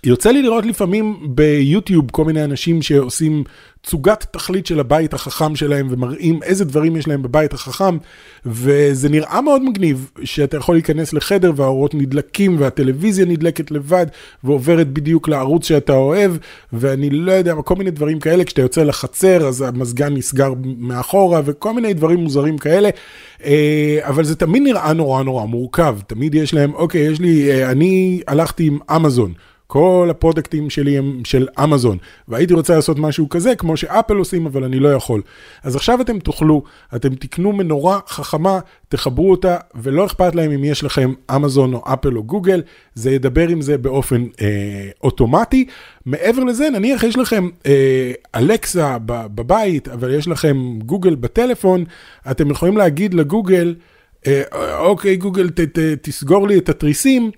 יוצא 0.03 0.31
לי 0.31 0.41
לראות 0.41 0.65
לפעמים 0.65 1.17
ביוטיוב 1.29 2.11
כל 2.11 2.25
מיני 2.25 2.43
אנשים 2.43 2.81
שעושים 2.81 3.43
תצוגת 3.81 4.25
תכלית 4.31 4.65
של 4.65 4.79
הבית 4.79 5.13
החכם 5.13 5.55
שלהם 5.55 5.87
ומראים 5.89 6.43
איזה 6.43 6.65
דברים 6.65 6.95
יש 6.95 7.07
להם 7.07 7.21
בבית 7.21 7.53
החכם, 7.53 7.97
וזה 8.45 9.09
נראה 9.09 9.41
מאוד 9.41 9.63
מגניב 9.63 10.11
שאתה 10.23 10.57
יכול 10.57 10.75
להיכנס 10.75 11.13
לחדר 11.13 11.51
והאורות 11.55 11.93
נדלקים 11.93 12.55
והטלוויזיה 12.59 13.25
נדלקת 13.25 13.71
לבד 13.71 14.05
ועוברת 14.43 14.87
בדיוק 14.93 15.29
לערוץ 15.29 15.67
שאתה 15.67 15.93
אוהב, 15.93 16.31
ואני 16.73 17.09
לא 17.09 17.31
יודע, 17.31 17.55
כל 17.65 17.75
מיני 17.75 17.91
דברים 17.91 18.19
כאלה, 18.19 18.43
כשאתה 18.43 18.61
יוצא 18.61 18.83
לחצר 18.83 19.47
אז 19.47 19.61
המזגן 19.61 20.13
נסגר 20.13 20.53
מאחורה 20.77 21.41
וכל 21.45 21.73
מיני 21.73 21.93
דברים 21.93 22.19
מוזרים 22.19 22.57
כאלה, 22.57 22.89
אה, 23.43 23.99
אבל 24.01 24.23
זה 24.23 24.35
תמיד 24.35 24.63
נראה 24.63 24.93
נורא 24.93 25.23
נורא 25.23 25.45
מורכב, 25.45 25.97
תמיד 26.07 26.35
יש 26.35 26.53
להם, 26.53 26.73
אוקיי, 26.73 27.01
יש 27.01 27.19
לי, 27.19 27.51
אה, 27.51 27.71
אני 27.71 28.21
הלכתי 28.27 28.67
עם 28.67 28.79
אמזון. 28.95 29.33
כל 29.73 30.07
הפרודקטים 30.11 30.69
שלי 30.69 30.97
הם 30.97 31.21
של 31.25 31.47
אמזון, 31.63 31.97
והייתי 32.27 32.53
רוצה 32.53 32.75
לעשות 32.75 32.99
משהו 32.99 33.29
כזה, 33.29 33.55
כמו 33.55 33.77
שאפל 33.77 34.15
עושים, 34.15 34.45
אבל 34.45 34.63
אני 34.63 34.79
לא 34.79 34.93
יכול. 34.93 35.21
אז 35.63 35.75
עכשיו 35.75 36.01
אתם 36.01 36.19
תוכלו, 36.19 36.63
אתם 36.95 37.15
תקנו 37.15 37.53
מנורה 37.53 37.99
חכמה, 38.07 38.59
תחברו 38.89 39.31
אותה, 39.31 39.57
ולא 39.75 40.05
אכפת 40.05 40.35
להם 40.35 40.51
אם 40.51 40.63
יש 40.63 40.83
לכם 40.83 41.13
אמזון 41.35 41.73
או 41.73 41.83
אפל 41.93 42.17
או 42.17 42.23
גוגל, 42.23 42.61
זה 42.95 43.11
ידבר 43.11 43.47
עם 43.47 43.61
זה 43.61 43.77
באופן 43.77 44.25
אה, 44.41 44.89
אוטומטי. 45.03 45.65
מעבר 46.05 46.43
לזה, 46.43 46.69
נניח 46.69 47.03
יש 47.03 47.17
לכם 47.17 47.49
אה, 47.65 48.11
אלקסה 48.35 48.97
בבית, 49.05 49.87
אבל 49.87 50.13
יש 50.13 50.27
לכם 50.27 50.79
גוגל 50.85 51.15
בטלפון, 51.15 51.83
אתם 52.31 52.51
יכולים 52.51 52.77
להגיד 52.77 53.13
לגוגל, 53.13 53.75
אה, 54.27 54.41
אוקיי, 54.77 55.15
גוגל, 55.15 55.49
ת, 55.49 55.59
ת, 55.59 55.79
תסגור 56.01 56.47
לי 56.47 56.57
את 56.57 56.69
התריסים, 56.69 57.31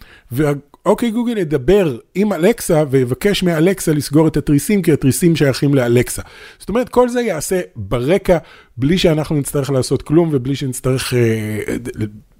אוקיי 0.85 1.11
גוגל 1.11 1.37
ידבר 1.37 1.97
עם 2.15 2.33
אלקסה 2.33 2.83
ויבקש 2.89 3.43
מאלקסה 3.43 3.93
לסגור 3.93 4.27
את 4.27 4.37
התריסים, 4.37 4.81
כי 4.81 4.91
התריסים 4.91 5.35
שייכים 5.35 5.73
לאלקסה. 5.73 6.21
זאת 6.59 6.69
אומרת, 6.69 6.89
כל 6.89 7.09
זה 7.09 7.21
יעשה 7.21 7.61
ברקע, 7.75 8.37
בלי 8.77 8.97
שאנחנו 8.97 9.35
נצטרך 9.35 9.69
לעשות 9.69 10.01
כלום 10.01 10.29
ובלי 10.31 10.55
שנצטרך 10.55 11.13
אה, 11.13 11.59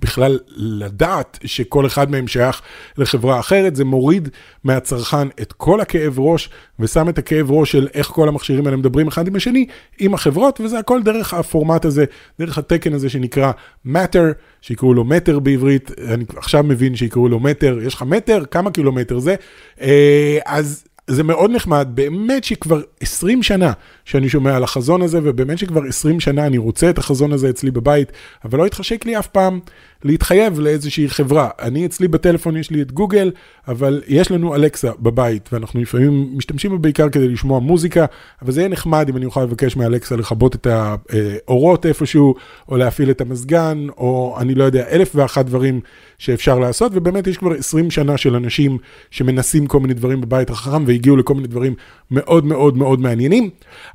בכלל 0.03 0.39
לדעת 0.55 1.39
שכל 1.45 1.85
אחד 1.85 2.11
מהם 2.11 2.27
שייך 2.27 2.61
לחברה 2.97 3.39
אחרת. 3.39 3.75
זה 3.75 3.85
מוריד 3.85 4.29
מהצרכן 4.63 5.27
את 5.41 5.53
כל 5.53 5.81
הכאב 5.81 6.19
ראש 6.19 6.49
ושם 6.79 7.09
את 7.09 7.17
הכאב 7.17 7.51
ראש 7.51 7.71
של 7.71 7.87
איך 7.93 8.07
כל 8.07 8.27
המכשירים 8.27 8.65
האלה 8.65 8.77
מדברים 8.77 9.07
אחד 9.07 9.27
עם 9.27 9.35
השני, 9.35 9.65
עם 9.99 10.13
החברות, 10.13 10.61
וזה 10.61 10.79
הכל 10.79 11.03
דרך 11.03 11.33
הפורמט 11.33 11.85
הזה, 11.85 12.05
דרך 12.39 12.57
התקן 12.57 12.93
הזה 12.93 13.09
שנקרא 13.09 13.51
Matter. 13.87 14.33
שיקראו 14.61 14.93
לו 14.93 15.03
מטר 15.03 15.39
בעברית, 15.39 15.91
אני 16.13 16.25
עכשיו 16.35 16.63
מבין 16.63 16.95
שיקראו 16.95 17.29
לו 17.29 17.39
מטר, 17.39 17.79
יש 17.81 17.93
לך 17.93 18.01
מטר? 18.01 18.43
כמה 18.51 18.71
קילומטר 18.71 19.19
זה? 19.19 19.35
אה, 19.81 20.39
אז 20.45 20.83
זה 21.07 21.23
מאוד 21.23 21.51
נחמד, 21.51 21.87
באמת 21.93 22.43
שכבר 22.43 22.81
20 22.99 23.43
שנה 23.43 23.71
שאני 24.05 24.29
שומע 24.29 24.55
על 24.55 24.63
החזון 24.63 25.01
הזה, 25.01 25.19
ובאמת 25.23 25.57
שכבר 25.57 25.81
20 25.87 26.19
שנה 26.19 26.45
אני 26.45 26.57
רוצה 26.57 26.89
את 26.89 26.97
החזון 26.97 27.31
הזה 27.31 27.49
אצלי 27.49 27.71
בבית, 27.71 28.11
אבל 28.45 28.59
לא 28.59 28.65
התחשק 28.65 29.05
לי 29.05 29.19
אף 29.19 29.27
פעם 29.27 29.59
להתחייב 30.03 30.59
לאיזושהי 30.59 31.09
חברה. 31.09 31.49
אני 31.61 31.85
אצלי 31.85 32.07
בטלפון 32.07 32.57
יש 32.57 32.71
לי 32.71 32.81
את 32.81 32.91
גוגל, 32.91 33.31
אבל 33.67 34.01
יש 34.07 34.31
לנו 34.31 34.55
אלקסה 34.55 34.91
בבית, 34.99 35.49
ואנחנו 35.53 35.81
לפעמים 35.81 36.29
משתמשים 36.37 36.71
בה 36.71 36.77
בעיקר 36.77 37.09
כדי 37.09 37.27
לשמוע 37.27 37.59
מוזיקה, 37.59 38.05
אבל 38.41 38.51
זה 38.51 38.61
יהיה 38.61 38.69
נחמד 38.69 39.09
אם 39.09 39.17
אני 39.17 39.25
אוכל 39.25 39.43
לבקש 39.43 39.75
מאלקסה 39.75 40.15
לכבות 40.15 40.55
את 40.55 40.67
האורות 40.67 41.85
איפשהו, 41.85 42.35
או 42.69 42.77
להפעיל 42.77 43.11
את 43.11 43.21
המזגן, 43.21 43.87
או 43.97 44.35
אני 44.39 44.55
לא 44.55 44.63
יודע, 44.63 44.87
אלף 44.91 45.11
ואחת 45.15 45.45
דברים 45.45 45.79
שאפשר 46.17 46.59
לעשות, 46.59 46.91
ובאמת 46.95 47.27
יש 47.27 47.37
כבר 47.37 47.53
20 47.53 47.91
שנה 47.91 48.17
של 48.17 48.35
אנשים 48.35 48.77
שמנסים 49.11 49.67
כל 49.67 49.79
מיני 49.79 49.93
דברים 49.93 50.21
בבית 50.21 50.49
החכם, 50.49 50.83
והגיעו 50.87 51.17
לכל 51.17 51.33
מיני 51.33 51.47
דברים 51.47 51.75
מאוד 52.11 52.45
מאוד 52.45 52.77
מאוד 52.77 52.99
מעניינים. 52.99 53.49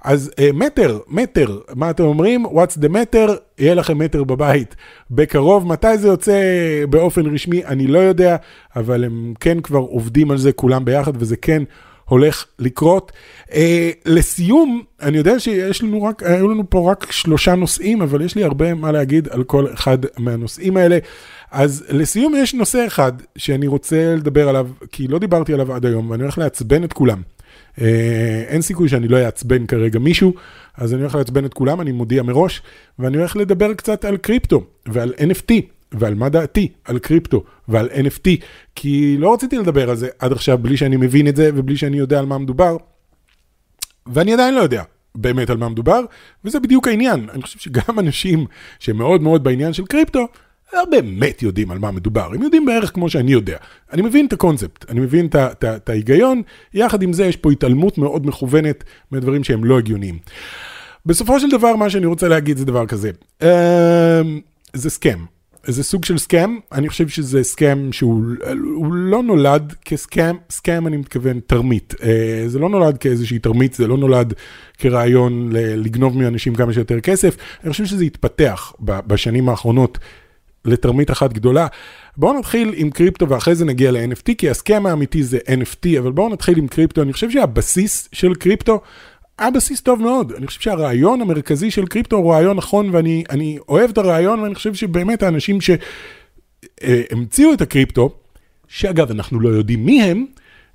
אז 0.05 0.31
uh, 0.31 0.53
מטר, 0.55 0.99
מטר, 1.09 1.59
מה 1.75 1.91
אתם 1.91 2.05
אומרים? 2.05 2.47
What's 2.47 2.79
the 2.81 2.89
matter? 2.89 3.48
יהיה 3.59 3.75
לכם 3.75 3.99
מטר 3.99 4.25
בבית 4.25 4.77
בקרוב. 5.11 5.67
מתי 5.67 5.99
זה 5.99 6.09
יוצא 6.09 6.41
באופן 6.91 7.35
רשמי? 7.35 7.65
אני 7.65 7.87
לא 7.87 7.99
יודע, 7.99 8.37
אבל 8.77 9.05
הם 9.05 9.35
כן 9.41 9.61
כבר 9.61 9.79
עובדים 9.79 10.31
על 10.31 10.39
זה 10.39 10.53
כולם 10.53 10.85
ביחד, 10.85 11.13
וזה 11.23 11.37
כן 11.37 11.63
הולך 12.05 12.45
לקרות. 12.59 13.13
Uh, 13.49 13.53
לסיום, 14.07 14.83
אני 15.03 15.19
יודע 15.19 15.41
שיש 15.41 15.83
לנו 15.83 16.03
רק, 16.03 16.23
היו 16.23 16.49
לנו 16.49 16.71
פה 16.71 16.91
רק 16.91 17.13
שלושה 17.13 17.55
נושאים, 17.55 18.03
אבל 18.03 18.23
יש 18.23 18.35
לי 18.35 18.45
הרבה 18.45 18.75
מה 18.75 18.93
להגיד 18.93 19.29
על 19.29 19.45
כל 19.45 19.67
אחד 19.75 19.99
מהנושאים 20.19 20.77
האלה. 20.77 20.99
אז 21.51 21.85
לסיום 21.89 22.35
יש 22.37 22.55
נושא 22.55 22.87
אחד 22.87 23.13
שאני 23.37 23.67
רוצה 23.67 24.15
לדבר 24.15 24.49
עליו, 24.49 24.69
כי 24.93 25.09
לא 25.09 25.19
דיברתי 25.19 25.55
עליו 25.55 25.73
עד 25.73 25.87
היום, 25.87 26.11
ואני 26.11 26.23
הולך 26.23 26.39
לעצבן 26.39 26.85
את 26.85 26.93
כולם. 26.93 27.23
אה, 27.81 28.45
אין 28.49 28.63
סיכוי 28.63 28.89
שאני 28.89 29.09
לא 29.09 29.17
אעצבן 29.17 29.67
כרגע 29.67 29.99
מישהו, 29.99 30.35
אז 30.77 30.95
אני 30.95 31.01
הולך 31.01 31.15
לעצבן 31.15 31.45
את 31.45 31.55
כולם, 31.55 31.81
אני 31.81 31.93
מודיע 31.93 32.23
מראש, 32.23 32.63
ואני 32.99 33.17
הולך 33.17 33.37
לדבר 33.37 33.75
קצת 33.75 34.05
על 34.05 34.17
קריפטו 34.17 34.65
ועל 34.87 35.13
NFT. 35.19 35.53
ועל 35.93 36.15
מה 36.15 36.29
דעתי 36.29 36.69
על 36.85 36.99
קריפטו 36.99 37.45
ועל 37.69 37.89
NFT, 37.89 38.29
כי 38.75 39.17
לא 39.19 39.35
רציתי 39.35 39.59
לדבר 39.59 39.91
על 39.91 39.97
זה 39.97 40.09
עד 40.19 40.33
עכשיו 40.33 40.59
בלי 40.59 40.77
שאני 40.77 40.97
מבין 40.97 41.29
את 41.29 41.37
זה 41.37 41.51
ובלי 41.55 41.77
שאני 41.77 41.99
יודע 41.99 42.19
על 42.19 42.27
מה 42.27 42.39
מדובר, 42.39 42.77
ואני 44.07 44.33
עדיין 44.33 44.55
לא 44.55 44.61
יודע 44.61 44.83
באמת 45.15 45.51
על 45.51 45.57
מה 45.57 45.69
מדובר, 45.69 46.01
וזה 46.45 46.61
בדיוק 46.61 46.89
העניין. 46.89 47.29
אני 47.33 47.43
חושב 47.43 47.59
שגם 47.59 47.99
אנשים 47.99 48.47
שמאוד 48.79 49.23
מאוד 49.23 49.45
בעניין 49.45 49.73
של 49.73 49.87
קריפטו, 49.87 50.29
לא 50.73 50.85
באמת 50.85 51.43
יודעים 51.43 51.71
על 51.71 51.79
מה 51.79 51.91
מדובר, 51.91 52.31
הם 52.35 52.43
יודעים 52.43 52.67
בערך 52.67 52.95
כמו 52.95 53.11
שאני 53.11 53.33
יודע. 53.33 53.57
אני 53.93 54.03
מבין 54.03 54.27
את 54.27 54.33
הקונספט, 54.33 54.91
אני 54.91 55.01
מבין 55.01 55.29
את 55.35 55.89
ההיגיון, 55.89 56.43
יחד 56.75 57.03
עם 57.03 57.13
זה 57.13 57.25
יש 57.25 57.37
פה 57.37 57.53
התעלמות 57.53 57.99
מאוד 57.99 58.27
מכוונת 58.27 58.85
מדברים 59.13 59.45
שהם 59.45 59.65
לא 59.65 59.79
הגיוניים. 59.79 60.19
בסופו 61.07 61.41
של 61.41 61.51
דבר, 61.51 61.77
מה 61.77 61.91
שאני 61.91 62.07
רוצה 62.07 62.29
להגיד 62.29 62.57
זה 62.57 62.65
דבר 62.65 62.87
כזה, 62.87 63.11
אמ, 63.43 63.49
זה 64.73 64.91
סכם. 64.91 65.19
זה 65.65 65.83
סוג 65.83 66.05
של 66.05 66.19
סכם, 66.19 66.57
אני 66.73 66.89
חושב 66.89 67.09
שזה 67.09 67.43
סכם 67.43 67.89
שהוא 67.93 68.23
לא 68.93 69.23
נולד 69.23 69.75
כסכם, 69.85 70.37
סכם 70.51 70.87
אני 70.87 70.97
מתכוון 70.97 71.41
תרמית. 71.47 71.95
אה, 72.03 72.45
זה 72.47 72.59
לא 72.59 72.69
נולד 72.69 72.99
כאיזושהי 72.99 73.39
תרמית, 73.39 73.75
זה 73.75 73.87
לא 73.87 73.97
נולד 73.97 74.35
כרעיון 74.79 75.49
לגנוב 75.53 76.19
מאנשים 76.19 76.55
כמה 76.55 76.73
שיותר 76.73 77.01
כסף, 77.01 77.37
אני 77.65 77.71
חושב 77.71 77.85
שזה 77.85 78.05
התפתח 78.05 78.73
בשנים 78.81 79.49
האחרונות 79.49 79.99
לתרמית 80.65 81.11
אחת 81.11 81.33
גדולה. 81.33 81.67
בואו 82.17 82.39
נתחיל 82.39 82.73
עם 82.77 82.91
קריפטו 82.91 83.29
ואחרי 83.29 83.55
זה 83.55 83.65
נגיע 83.65 83.91
ל-NFT, 83.91 84.35
כי 84.39 84.51
הסכם 84.51 84.87
האמיתי 84.87 85.23
זה 85.23 85.39
NFT, 85.39 85.99
אבל 85.99 86.13
בואו 86.13 86.29
נתחיל 86.29 86.59
עם 86.59 86.69
קריפטו. 86.69 87.03
אני 87.03 87.13
חושב 87.13 87.31
שהבסיס 87.31 88.09
של 88.13 88.35
קריפטו 88.35 88.81
היה 89.39 89.51
בסיס 89.51 89.81
טוב 89.81 90.03
מאוד. 90.03 90.33
אני 90.33 90.47
חושב 90.47 90.61
שהרעיון 90.61 91.21
המרכזי 91.21 91.71
של 91.71 91.87
קריפטו 91.87 92.17
הוא 92.17 92.33
רעיון 92.33 92.57
נכון, 92.57 92.91
ואני 92.93 93.59
אוהב 93.69 93.91
את 93.91 93.99
הרעיון, 93.99 94.41
ואני 94.41 94.55
חושב 94.55 94.75
שבאמת 94.75 95.23
האנשים 95.23 95.59
שהמציאו 96.81 97.53
את 97.53 97.61
הקריפטו, 97.61 98.15
שאגב, 98.69 99.11
אנחנו 99.11 99.41
לא 99.41 99.49
יודעים 99.49 99.87
מי 99.87 100.03
הם, 100.03 100.27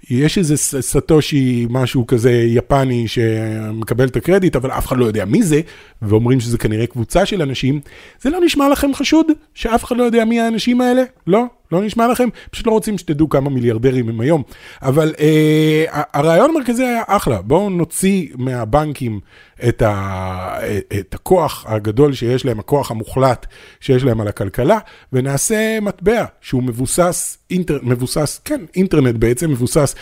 יש 0.09 0.37
איזה 0.37 0.57
סטושי, 0.81 1.67
משהו 1.69 2.07
כזה 2.07 2.31
יפני 2.31 3.07
שמקבל 3.07 4.07
את 4.07 4.15
הקרדיט, 4.15 4.55
אבל 4.55 4.71
אף 4.71 4.87
אחד 4.87 4.97
לא 4.97 5.05
יודע 5.05 5.25
מי 5.25 5.43
זה, 5.43 5.61
ואומרים 6.01 6.39
שזה 6.39 6.57
כנראה 6.57 6.87
קבוצה 6.87 7.25
של 7.25 7.41
אנשים, 7.41 7.79
זה 8.21 8.29
לא 8.29 8.39
נשמע 8.45 8.69
לכם 8.69 8.93
חשוד 8.93 9.25
שאף 9.53 9.83
אחד 9.83 9.97
לא 9.97 10.03
יודע 10.03 10.25
מי 10.25 10.39
האנשים 10.39 10.81
האלה? 10.81 11.03
לא? 11.27 11.43
לא 11.73 11.83
נשמע 11.83 12.07
לכם? 12.07 12.29
פשוט 12.51 12.67
לא 12.67 12.71
רוצים 12.71 12.97
שתדעו 12.97 13.29
כמה 13.29 13.49
מיליארדרים 13.49 14.09
הם 14.09 14.21
היום. 14.21 14.43
אבל 14.81 15.13
אה, 15.19 15.85
הרעיון 16.13 16.49
המרכזי 16.49 16.83
היה 16.83 17.03
אחלה, 17.07 17.41
בואו 17.41 17.69
נוציא 17.69 18.27
מהבנקים 18.35 19.19
את, 19.67 19.81
ה, 19.81 20.57
את 20.99 21.13
הכוח 21.13 21.65
הגדול 21.67 22.13
שיש 22.13 22.45
להם, 22.45 22.59
הכוח 22.59 22.91
המוחלט 22.91 23.45
שיש 23.79 24.03
להם 24.03 24.21
על 24.21 24.27
הכלכלה, 24.27 24.79
ונעשה 25.13 25.79
מטבע 25.81 26.25
שהוא 26.41 26.63
מבוסס, 26.63 27.37
אינטר, 27.51 27.79
מבוסס, 27.83 28.41
כן, 28.45 28.61
אינטרנט 28.75 29.15
בעצם, 29.15 29.51
מבוסס 29.51 29.95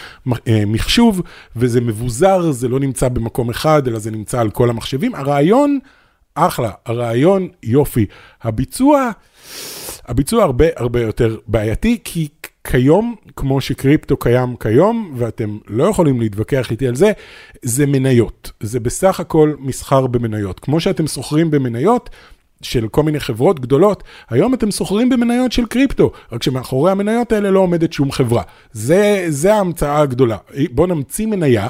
אה, 0.48 0.64
מחשוב, 0.68 1.22
וזה 1.56 1.82
מבוזר, 1.82 2.52
זה 2.52 2.68
לא 2.68 2.80
נמצא 2.80 3.10
במקום 3.10 3.50
אחד, 3.50 3.88
אלא 3.88 4.00
זה 4.00 4.12
נמצא 4.12 4.42
על 4.42 4.50
כל 4.50 4.70
המחשבים. 4.70 5.16
הרעיון, 5.16 5.80
אחלה, 6.36 6.72
הרעיון, 6.86 7.48
יופי. 7.64 8.06
הביצוע, 8.44 9.12
הביצוע 10.08 10.44
הרבה 10.44 10.66
הרבה 10.76 11.02
יותר 11.02 11.38
בעייתי, 11.48 11.98
כי 12.04 12.28
כיום, 12.64 13.16
כמו 13.36 13.62
שקריפטו 13.62 14.18
קיים 14.18 14.56
כיום, 14.56 15.14
ואתם 15.18 15.58
לא 15.68 15.84
יכולים 15.84 16.20
להתווכח 16.22 16.72
איתי 16.72 16.88
על 16.88 16.96
זה, 16.96 17.12
זה 17.62 17.86
מניות. 17.86 18.52
זה 18.60 18.80
בסך 18.80 19.20
הכל 19.20 19.54
מסחר 19.60 20.08
במניות. 20.08 20.60
כמו 20.60 20.80
שאתם 20.80 21.08
סוחרים 21.08 21.52
במניות, 21.52 22.10
של 22.62 22.88
כל 22.88 23.04
מיני 23.04 23.20
חברות 23.20 23.60
גדולות, 23.60 24.04
היום 24.30 24.54
אתם 24.54 24.72
סוחרים 24.72 25.10
במניות 25.10 25.52
של 25.52 25.66
קריפטו, 25.66 26.12
רק 26.32 26.44
שמאחורי 26.44 26.92
המניות 26.92 27.32
האלה 27.32 27.52
לא 27.52 27.60
עומדת 27.60 27.94
שום 27.94 28.12
חברה. 28.12 28.44
זה, 28.72 29.26
זה 29.30 29.54
ההמצאה 29.54 30.00
הגדולה. 30.00 30.38
בואו 30.72 30.88
נמציא 30.88 31.28
מניה 31.28 31.68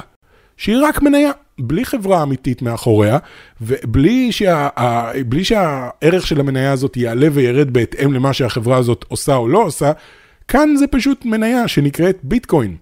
שהיא 0.56 0.76
רק 0.82 1.02
מניה, 1.02 1.30
בלי 1.58 1.84
חברה 1.84 2.22
אמיתית 2.22 2.62
מאחוריה, 2.62 3.18
ובלי 3.60 4.32
שה, 4.32 4.68
בלי 5.26 5.44
שהערך 5.44 6.26
של 6.26 6.40
המניה 6.40 6.72
הזאת 6.72 6.96
יעלה 6.96 7.28
וירד 7.32 7.70
בהתאם 7.70 8.12
למה 8.12 8.32
שהחברה 8.32 8.76
הזאת 8.76 9.04
עושה 9.08 9.36
או 9.36 9.48
לא 9.48 9.62
עושה, 9.62 9.92
כאן 10.48 10.76
זה 10.76 10.86
פשוט 10.86 11.24
מניה 11.24 11.68
שנקראת 11.68 12.18
ביטקוין, 12.22 12.76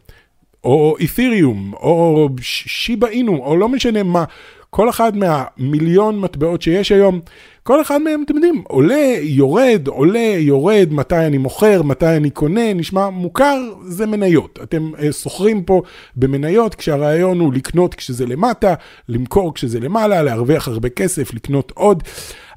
או 0.64 0.96
אית'ריום, 1.00 1.72
או 1.72 2.28
שיבה 2.40 3.08
אינו, 3.08 3.36
או 3.36 3.56
לא 3.56 3.68
משנה 3.68 4.02
מה. 4.02 4.24
כל 4.70 4.90
אחד 4.90 5.12
מהמיליון 5.16 6.20
מטבעות 6.20 6.62
שיש 6.62 6.92
היום, 6.92 7.20
כל 7.62 7.80
אחד 7.80 7.98
מהם, 8.02 8.22
אתם 8.26 8.34
יודעים, 8.34 8.62
עולה, 8.68 9.14
יורד, 9.20 9.88
עולה, 9.88 10.34
יורד, 10.38 10.88
מתי 10.90 11.26
אני 11.26 11.38
מוכר, 11.38 11.82
מתי 11.82 12.16
אני 12.16 12.30
קונה, 12.30 12.74
נשמע 12.74 13.10
מוכר, 13.10 13.72
זה 13.86 14.06
מניות. 14.06 14.58
אתם 14.62 14.90
סוחרים 15.10 15.62
פה 15.62 15.82
במניות 16.16 16.74
כשהרעיון 16.74 17.40
הוא 17.40 17.52
לקנות 17.52 17.94
כשזה 17.94 18.26
למטה, 18.26 18.74
למכור 19.08 19.54
כשזה 19.54 19.80
למעלה, 19.80 20.22
להרוויח 20.22 20.68
הרבה 20.68 20.88
כסף, 20.88 21.34
לקנות 21.34 21.72
עוד. 21.74 22.02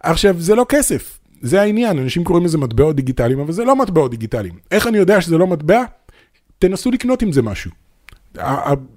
עכשיו, 0.04 0.36
זה 0.39 0.56
לא 0.56 0.66
כסף, 0.70 1.20
זה 1.42 1.62
העניין, 1.62 2.00
אנשים 2.00 2.24
קוראים 2.24 2.46
לזה 2.46 2.58
מטבעות 2.58 2.96
דיגיטליים, 2.96 3.39
אבל 3.39 3.52
זה 3.52 3.66
לא 3.66 3.76
מטבעות 3.76 4.12
דיגיטליים. 4.12 4.54
איך 4.72 4.88
אני 4.88 4.98
יודע 4.98 5.22
שזה 5.22 5.38
לא 5.38 5.48
מטבע? 5.48 5.84
תנסו 6.60 6.92
לקנות 6.92 7.22
עם 7.22 7.32
זה 7.32 7.42
משהו. 7.42 7.72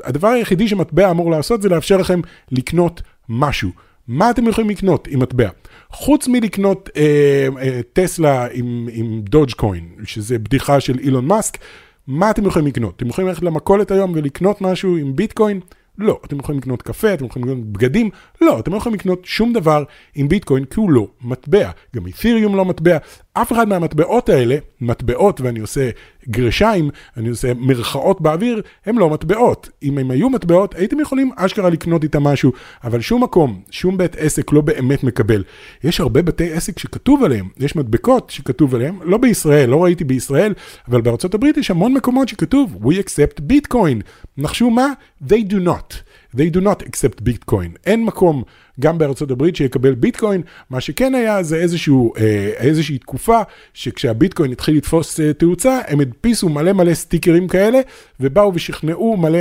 הדבר 0.05 0.29
היחידי 0.29 0.69
שמטבע 0.69 1.11
אמור 1.11 1.31
לעשות 1.31 1.63
זה 1.63 1.69
לאפשר 1.69 1.97
לכם 1.97 2.21
לקנות 2.53 3.03
משהו. 3.29 3.71
מה 4.09 4.31
אתם 4.31 4.49
יכולים 4.49 4.71
לקנות 4.71 5.09
עם 5.11 5.21
מטבע? 5.21 5.49
חוץ 5.91 6.29
מלקנות 6.29 6.91
אה, 6.97 7.49
אה, 7.63 7.81
טסלה 7.93 8.47
עם, 8.53 8.89
עם 8.93 9.21
דודג' 9.21 9.53
קוין, 9.53 9.89
שזה 10.05 10.39
בדיחה 10.39 10.81
של 10.81 10.99
אילון 10.99 11.27
מאסק, 11.27 11.59
מה 12.07 12.31
אתם 12.31 12.47
יכולים 12.47 12.69
לקנות? 12.69 12.97
אתם 12.97 13.07
יכולים 13.07 13.29
ללכת 13.29 13.43
למכולת 13.43 13.91
היום 13.91 14.13
ולקנות 14.15 14.61
משהו 14.61 14.97
עם 14.97 15.17
ביטקוין? 15.17 15.61
לא. 15.99 16.21
אתם 16.25 16.39
יכולים 16.39 16.61
לקנות 16.61 16.83
קפה, 16.83 17.15
אתם 17.15 17.25
יכולים 17.25 17.49
לקנות 17.49 17.65
בגדים? 17.73 18.11
לא. 18.41 18.59
אתם 18.59 18.73
לא 18.73 18.77
יכולים 18.77 18.99
לקנות 18.99 19.25
שום 19.25 19.53
דבר 19.53 19.85
עם 20.15 20.29
ביטקוין 20.29 20.65
כי 20.65 20.81
הוא 20.81 20.91
לא 20.91 21.09
מטבע. 21.23 21.71
גם 21.97 22.07
אית'ריום 22.07 22.57
לא 22.57 22.65
מטבע. 22.65 22.99
אף 23.43 23.53
אחד 23.53 23.69
מהמטבעות 23.69 24.29
האלה, 24.29 24.57
מטבעות 24.81 25.41
ואני 25.41 25.61
עושה 25.61 25.91
גרשיים, 26.29 26.91
אני 27.17 27.29
עושה 27.29 27.55
מרכאות 27.55 28.21
באוויר, 28.21 28.63
הם 28.87 28.99
לא 28.99 29.11
מטבעות. 29.11 29.71
אם 29.83 29.99
הם 29.99 30.11
היו 30.11 30.31
מטבעות, 30.31 30.75
הייתם 30.75 31.01
יכולים 31.01 31.31
אשכרה 31.37 31.71
לקנות 31.71 32.05
איתם 32.05 32.23
משהו, 32.23 32.53
אבל 32.85 33.01
שום 33.01 33.23
מקום, 33.23 33.61
שום 33.71 33.99
בית 33.99 34.17
עסק 34.17 34.53
לא 34.53 34.61
באמת 34.61 35.05
מקבל. 35.05 35.45
יש 35.85 36.01
הרבה 36.01 36.23
בתי 36.23 36.53
עסק 36.53 36.79
שכתוב 36.79 37.25
עליהם, 37.25 37.49
יש 37.59 37.77
מדבקות 37.77 38.31
שכתוב 38.31 38.75
עליהם, 38.75 38.99
לא 39.03 39.19
בישראל, 39.19 39.71
לא 39.71 39.85
ראיתי 39.85 40.05
בישראל, 40.05 40.55
אבל 40.89 41.01
בארצות 41.01 41.35
הברית 41.35 41.57
יש 41.57 41.71
המון 41.71 41.95
מקומות 41.95 42.29
שכתוב, 42.29 42.79
We 42.83 42.95
accept 42.95 43.41
Bitcoin. 43.53 44.03
נחשו 44.39 44.71
מה? 44.71 44.89
They 45.29 45.51
do 45.51 45.57
not. 45.67 46.06
They 46.37 46.57
do 46.57 46.61
not 46.61 46.87
accept 46.87 47.21
Bitcoin. 47.21 47.79
אין 47.87 48.05
מקום 48.05 48.43
גם 48.81 48.99
בארצות 48.99 49.31
הברית 49.31 49.57
שיקבל 49.57 49.95
ביטקוין, 49.95 50.43
מה 50.71 50.81
שכן 50.81 51.15
היה 51.15 51.43
זה 51.43 51.57
איזשהו, 51.57 52.13
אה, 52.19 52.51
איזושהי 52.57 52.99
תקופה 52.99 53.41
שכשהביטקוין 53.75 54.53
התחיל 54.53 54.77
לתפוס 54.77 55.21
אה, 55.21 55.33
תאוצה, 55.33 55.81
הם 55.87 56.01
הדפיסו 56.01 56.49
מלא 56.49 56.73
מלא 56.73 56.95
סטיקרים 56.95 57.49
כאלה, 57.49 57.81
ובאו 58.21 58.55
ושכנעו 58.55 59.17
מלא 59.17 59.39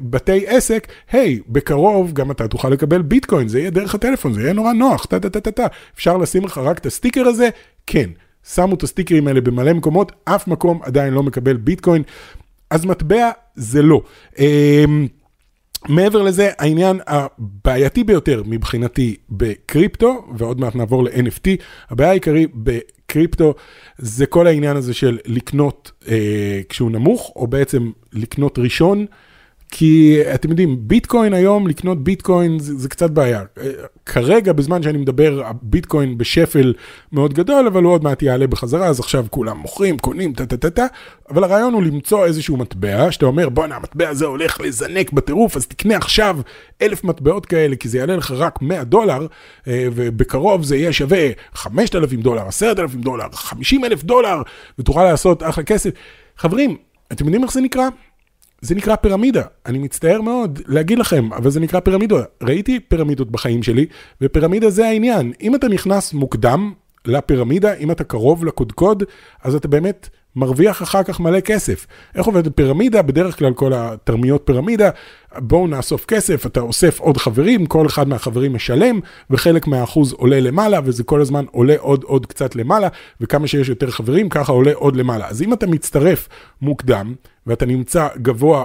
בתי 0.00 0.46
עסק, 0.46 0.88
היי, 1.12 1.36
hey, 1.36 1.52
בקרוב 1.52 2.12
גם 2.12 2.30
אתה 2.30 2.48
תוכל 2.48 2.68
לקבל 2.68 3.02
ביטקוין, 3.02 3.48
זה 3.48 3.58
יהיה 3.58 3.70
דרך 3.70 3.94
הטלפון, 3.94 4.32
זה 4.32 4.42
יהיה 4.42 4.52
נורא 4.52 4.72
נוח, 4.72 5.06
טה 5.06 5.20
טה 5.20 5.30
טה 5.30 5.40
טה 5.40 5.50
טה, 5.50 5.66
אפשר 5.94 6.16
לשים 6.16 6.44
לך 6.44 6.58
רק 6.58 6.78
את 6.78 6.86
הסטיקר 6.86 7.26
הזה? 7.26 7.48
כן. 7.86 8.10
שמו 8.54 8.74
את 8.74 8.82
הסטיקרים 8.82 9.28
האלה 9.28 9.40
במלא 9.40 9.72
מקומות, 9.72 10.12
אף 10.24 10.48
מקום 10.48 10.80
עדיין 10.82 11.14
לא 11.14 11.22
מקבל 11.22 11.56
ביטקוין, 11.56 12.02
אז 12.70 12.84
מטבע 12.84 13.30
זה 13.54 13.82
לא. 13.82 14.02
מעבר 15.88 16.22
לזה, 16.22 16.50
העניין 16.58 17.00
הבעייתי 17.06 18.04
ביותר 18.04 18.42
מבחינתי 18.46 19.16
בקריפטו, 19.30 20.26
ועוד 20.36 20.60
מעט 20.60 20.74
נעבור 20.74 21.04
ל-NFT, 21.04 21.48
הבעיה 21.90 22.10
העיקרית 22.10 22.50
בקריפטו 22.54 23.54
זה 23.98 24.26
כל 24.26 24.46
העניין 24.46 24.76
הזה 24.76 24.94
של 24.94 25.18
לקנות 25.26 25.92
אה, 26.08 26.60
כשהוא 26.68 26.90
נמוך, 26.90 27.32
או 27.36 27.46
בעצם 27.46 27.90
לקנות 28.12 28.58
ראשון. 28.58 29.06
כי 29.70 30.20
אתם 30.34 30.50
יודעים, 30.50 30.76
ביטקוין 30.80 31.34
היום, 31.34 31.66
לקנות 31.66 32.04
ביטקוין 32.04 32.58
זה, 32.58 32.78
זה 32.78 32.88
קצת 32.88 33.10
בעיה. 33.10 33.42
כרגע, 34.06 34.52
בזמן 34.52 34.82
שאני 34.82 34.98
מדבר, 34.98 35.42
הביטקוין 35.44 36.18
בשפל 36.18 36.74
מאוד 37.12 37.34
גדול, 37.34 37.66
אבל 37.66 37.82
הוא 37.82 37.92
עוד 37.92 38.04
מעט 38.04 38.22
יעלה 38.22 38.46
בחזרה, 38.46 38.86
אז 38.86 39.00
עכשיו 39.00 39.26
כולם 39.30 39.58
מוכרים, 39.58 39.98
קונים, 39.98 40.32
טה-טה-טה-טה, 40.32 40.86
אבל 41.30 41.44
הרעיון 41.44 41.74
הוא 41.74 41.82
למצוא 41.82 42.26
איזשהו 42.26 42.56
מטבע, 42.56 43.12
שאתה 43.12 43.26
אומר, 43.26 43.48
בואנה, 43.48 43.76
המטבע 43.76 44.08
הזה 44.08 44.26
הולך 44.26 44.60
לזנק 44.60 45.12
בטירוף, 45.12 45.56
אז 45.56 45.66
תקנה 45.66 45.96
עכשיו 45.96 46.38
אלף 46.82 47.04
מטבעות 47.04 47.46
כאלה, 47.46 47.76
כי 47.76 47.88
זה 47.88 47.98
יעלה 47.98 48.16
לך 48.16 48.30
רק 48.30 48.62
100 48.62 48.84
דולר, 48.84 49.26
אה, 49.68 49.86
ובקרוב 49.94 50.64
זה 50.64 50.76
יהיה 50.76 50.92
שווה 50.92 51.28
5,000 51.54 52.20
דולר, 52.20 52.48
10,000 52.48 53.00
דולר, 53.00 53.26
50,000 53.32 54.02
דולר, 54.02 54.42
ותוכל 54.78 55.04
לעשות 55.04 55.42
אחלה 55.42 55.64
כסף. 55.64 55.90
חברים, 56.36 56.76
אתם 57.12 57.24
יודעים 57.24 57.42
איך 57.42 57.52
זה 57.52 57.60
נקרא? 57.60 57.88
זה 58.66 58.74
נקרא 58.74 58.96
פירמידה. 58.96 59.42
אני 59.66 59.78
מצטער 59.78 60.20
מאוד 60.20 60.58
להגיד 60.66 60.98
לכם, 60.98 61.32
אבל 61.32 61.50
זה 61.50 61.60
נקרא 61.60 61.80
פירמידה. 61.80 62.16
ראיתי 62.42 62.80
פירמידות 62.80 63.30
בחיים 63.30 63.62
שלי, 63.62 63.86
ופירמידה 64.20 64.70
זה 64.70 64.86
העניין. 64.86 65.32
אם 65.40 65.54
אתה 65.54 65.68
נכנס 65.68 66.12
מוקדם 66.12 66.72
לפירמידה, 67.04 67.74
אם 67.74 67.90
אתה 67.90 68.04
קרוב 68.04 68.44
לקודקוד, 68.44 69.02
אז 69.42 69.54
אתה 69.54 69.68
באמת 69.68 70.08
מרוויח 70.36 70.82
אחר 70.82 71.02
כך 71.02 71.20
מלא 71.20 71.40
כסף. 71.40 71.86
איך 72.14 72.26
עובדת 72.26 72.56
פירמידה? 72.56 73.02
בדרך 73.02 73.38
כלל 73.38 73.54
כל 73.54 73.72
התרמיות 73.74 74.42
פירמידה, 74.44 74.90
בואו 75.38 75.66
נאסוף 75.66 76.04
כסף, 76.04 76.46
אתה 76.46 76.60
אוסף 76.60 77.00
עוד 77.00 77.16
חברים, 77.16 77.66
כל 77.66 77.86
אחד 77.86 78.08
מהחברים 78.08 78.54
משלם, 78.54 79.00
וחלק 79.30 79.66
מהאחוז 79.66 80.12
עולה 80.12 80.40
למעלה, 80.40 80.80
וזה 80.84 81.04
כל 81.04 81.20
הזמן 81.20 81.44
עולה 81.50 81.74
עוד 81.78 82.04
עוד 82.04 82.26
קצת 82.26 82.56
למעלה, 82.56 82.88
וכמה 83.20 83.46
שיש 83.46 83.68
יותר 83.68 83.90
חברים, 83.90 84.28
ככה 84.28 84.52
עולה 84.52 84.72
עוד 84.74 84.96
למעלה. 84.96 85.28
אז 85.28 85.42
אם 85.42 85.52
אתה 85.52 85.66
מצטרף 85.66 86.28
מוקדם, 86.62 87.14
ואתה 87.46 87.66
נמצא 87.66 88.08
גבוה 88.16 88.64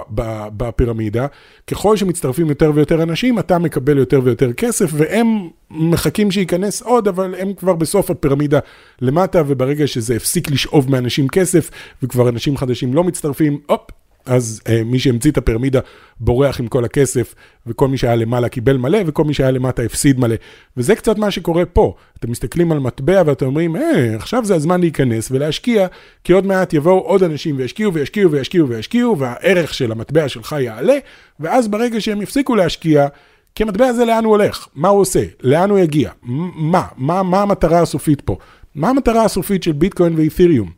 בפירמידה, 0.56 1.26
ככל 1.66 1.96
שמצטרפים 1.96 2.48
יותר 2.48 2.72
ויותר 2.74 3.02
אנשים, 3.02 3.38
אתה 3.38 3.58
מקבל 3.58 3.98
יותר 3.98 4.20
ויותר 4.24 4.52
כסף, 4.52 4.90
והם 4.92 5.48
מחכים 5.70 6.30
שייכנס 6.30 6.82
עוד, 6.82 7.08
אבל 7.08 7.34
הם 7.38 7.52
כבר 7.54 7.74
בסוף 7.74 8.10
הפירמידה 8.10 8.58
למטה, 9.00 9.42
וברגע 9.46 9.86
שזה 9.86 10.16
הפסיק 10.16 10.50
לשאוב 10.50 10.90
מאנשים 10.90 11.28
כסף, 11.28 11.70
וכבר 12.02 12.28
אנשים 12.28 12.56
חדשים 12.56 12.94
לא 12.94 13.04
מצטרפים, 13.04 13.58
הופ, 13.66 13.80
אז 14.26 14.60
אה, 14.68 14.82
מי 14.84 14.98
שהמציא 14.98 15.30
את 15.30 15.38
הפירמידה 15.38 15.80
בורח 16.20 16.60
עם 16.60 16.68
כל 16.68 16.84
הכסף, 16.84 17.34
וכל 17.66 17.88
מי 17.88 17.98
שהיה 17.98 18.16
למעלה 18.16 18.48
קיבל 18.48 18.76
מלא, 18.76 18.98
וכל 19.06 19.24
מי 19.24 19.34
שהיה 19.34 19.50
למטה 19.50 19.82
הפסיד 19.82 20.20
מלא. 20.20 20.34
וזה 20.76 20.94
קצת 20.94 21.18
מה 21.18 21.30
שקורה 21.30 21.66
פה. 21.66 21.94
אתם 22.18 22.30
מסתכלים 22.30 22.72
על 22.72 22.78
מטבע 22.78 23.22
ואתם 23.26 23.46
אומרים, 23.46 23.76
אה, 23.76 24.14
עכשיו 24.16 24.44
זה 24.44 24.54
הזמן 24.54 24.80
להיכנס 24.80 25.30
ולהשקיע, 25.30 25.86
כי 26.24 26.32
עוד 26.32 26.46
מעט 26.46 26.72
יבואו 26.72 26.98
עוד 26.98 27.22
אנשים 27.22 27.56
וישקיעו 27.58 27.94
וישקיעו 27.94 28.30
וישקיעו 28.30 28.68
וישקיעו, 28.68 29.18
והערך 29.18 29.74
של 29.74 29.92
המטבע 29.92 30.28
שלך 30.28 30.56
יעלה, 30.60 30.98
ואז 31.40 31.68
ברגע 31.68 32.00
שהם 32.00 32.22
יפסיקו 32.22 32.56
להשקיע, 32.56 33.06
כי 33.54 33.62
המטבע 33.62 33.86
הזה 33.86 34.04
לאן 34.04 34.24
הוא 34.24 34.30
הולך? 34.30 34.68
מה 34.74 34.88
הוא 34.88 35.00
עושה? 35.00 35.24
לאן 35.42 35.70
הוא 35.70 35.78
יגיע? 35.78 36.10
מה? 36.22 36.82
מה, 36.96 37.22
מה 37.22 37.42
המטרה 37.42 37.80
הסופית 37.80 38.20
פה? 38.20 38.36
מה 38.74 38.90
המטרה 38.90 39.24
הסופית 39.24 39.62
של 39.62 39.72
ביטקוין 39.72 40.14
ואית'ריום? 40.16 40.70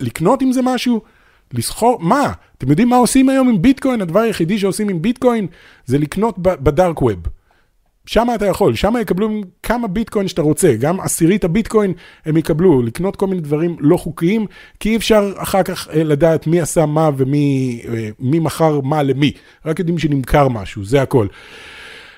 לקנות 0.00 0.42
עם 0.42 0.52
זה 0.52 0.60
משהו? 0.62 1.00
לסחור, 1.54 1.98
מה? 2.00 2.32
אתם 2.58 2.70
יודעים 2.70 2.88
מה 2.88 2.96
עושים 2.96 3.28
היום 3.28 3.48
עם 3.48 3.62
ביטקוין? 3.62 4.00
הדבר 4.00 4.20
היחידי 4.20 4.58
שעושים 4.58 4.88
עם 4.88 5.02
ביטקוין 5.02 5.46
זה 5.86 5.98
לקנות 5.98 6.38
בדארק 6.38 7.02
ווב. 7.02 7.18
שם 8.06 8.26
אתה 8.34 8.46
יכול, 8.46 8.74
שם 8.74 8.94
יקבלו 9.00 9.40
כמה 9.62 9.88
ביטקוין 9.88 10.28
שאתה 10.28 10.42
רוצה, 10.42 10.74
גם 10.80 11.00
עשירית 11.00 11.44
הביטקוין 11.44 11.92
הם 12.26 12.36
יקבלו, 12.36 12.82
לקנות 12.82 13.16
כל 13.16 13.26
מיני 13.26 13.40
דברים 13.40 13.76
לא 13.80 13.96
חוקיים, 13.96 14.46
כי 14.80 14.88
אי 14.88 14.96
אפשר 14.96 15.32
אחר 15.36 15.62
כך 15.62 15.88
אה, 15.88 16.04
לדעת 16.04 16.46
מי 16.46 16.60
עשה 16.60 16.86
מה 16.86 17.10
ומי 17.16 17.80
אה, 17.88 18.08
מי 18.20 18.38
מכר 18.38 18.80
מה 18.80 19.02
למי, 19.02 19.32
רק 19.66 19.78
יודעים 19.78 19.98
שנמכר 19.98 20.48
משהו, 20.48 20.84
זה 20.84 21.02
הכל. 21.02 21.26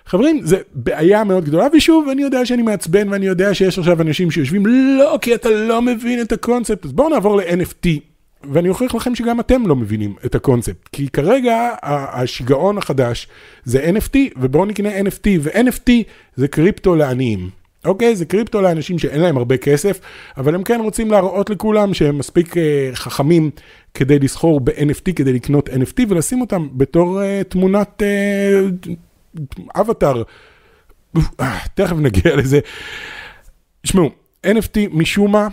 חברים, 0.07 0.41
זה 0.43 0.57
בעיה 0.75 1.25
מאוד 1.25 1.45
גדולה, 1.45 1.67
ושוב, 1.77 2.09
אני 2.09 2.23
יודע 2.23 2.47
שאני 2.47 2.63
מעצבן 2.63 3.09
ואני 3.09 3.27
יודע 3.27 3.55
שיש 3.55 3.79
עכשיו 3.79 4.03
אנשים 4.03 4.31
שיושבים, 4.31 4.67
לא, 4.67 5.19
כי 5.21 5.35
אתה 5.35 5.51
לא 5.51 5.83
מבין 5.83 6.21
את 6.21 6.33
הקונספט, 6.33 6.85
אז 6.85 6.93
בואו 6.93 7.09
נעבור 7.09 7.37
ל-NFT. 7.37 8.14
ואני 8.53 8.69
אוכיח 8.69 8.95
לכם 8.95 9.15
שגם 9.15 9.41
אתם 9.41 9.67
לא 9.67 9.77
מבינים 9.77 10.15
את 10.27 10.35
הקונספט. 10.35 10.89
כי 10.93 11.09
כרגע 11.09 11.69
השיגעון 11.83 12.79
החדש 12.79 13.29
זה 13.65 13.91
NFT, 13.91 14.19
ובואו 14.37 14.65
נקנה 14.65 15.01
NFT, 15.01 15.29
ו-NFT 15.41 15.91
זה 16.37 16.49
קריפטו 16.49 16.97
לעניים. 16.97 17.51
אוקיי? 17.85 18.17
זה 18.17 18.25
קריפטו 18.25 18.63
לאנשים 18.63 18.99
שאין 18.99 19.21
להם 19.21 19.37
הרבה 19.37 19.57
כסף, 19.57 20.01
אבל 20.37 20.55
הם 20.55 20.63
כן 20.63 20.81
רוצים 20.81 21.11
להראות 21.11 21.51
לכולם 21.51 21.95
שהם 21.95 22.19
מספיק 22.19 22.53
uh, 22.53 22.59
חכמים 22.95 23.51
כדי 23.95 24.19
לסחור 24.19 24.61
ב-NFT, 24.61 25.13
כדי 25.17 25.33
לקנות 25.33 25.69
NFT, 25.69 26.05
ולשים 26.09 26.41
אותם 26.41 26.69
בתור 26.73 27.21
uh, 27.21 27.45
תמונת 27.45 28.03
uh, 28.03 28.89
אבטאר. 29.81 30.23
תכף 31.75 31.97
נגיע 31.97 32.37
לזה. 32.37 32.61
תשמעו, 33.83 34.11
NFT 34.47 34.79
משום 34.93 35.33
מה 35.33 35.49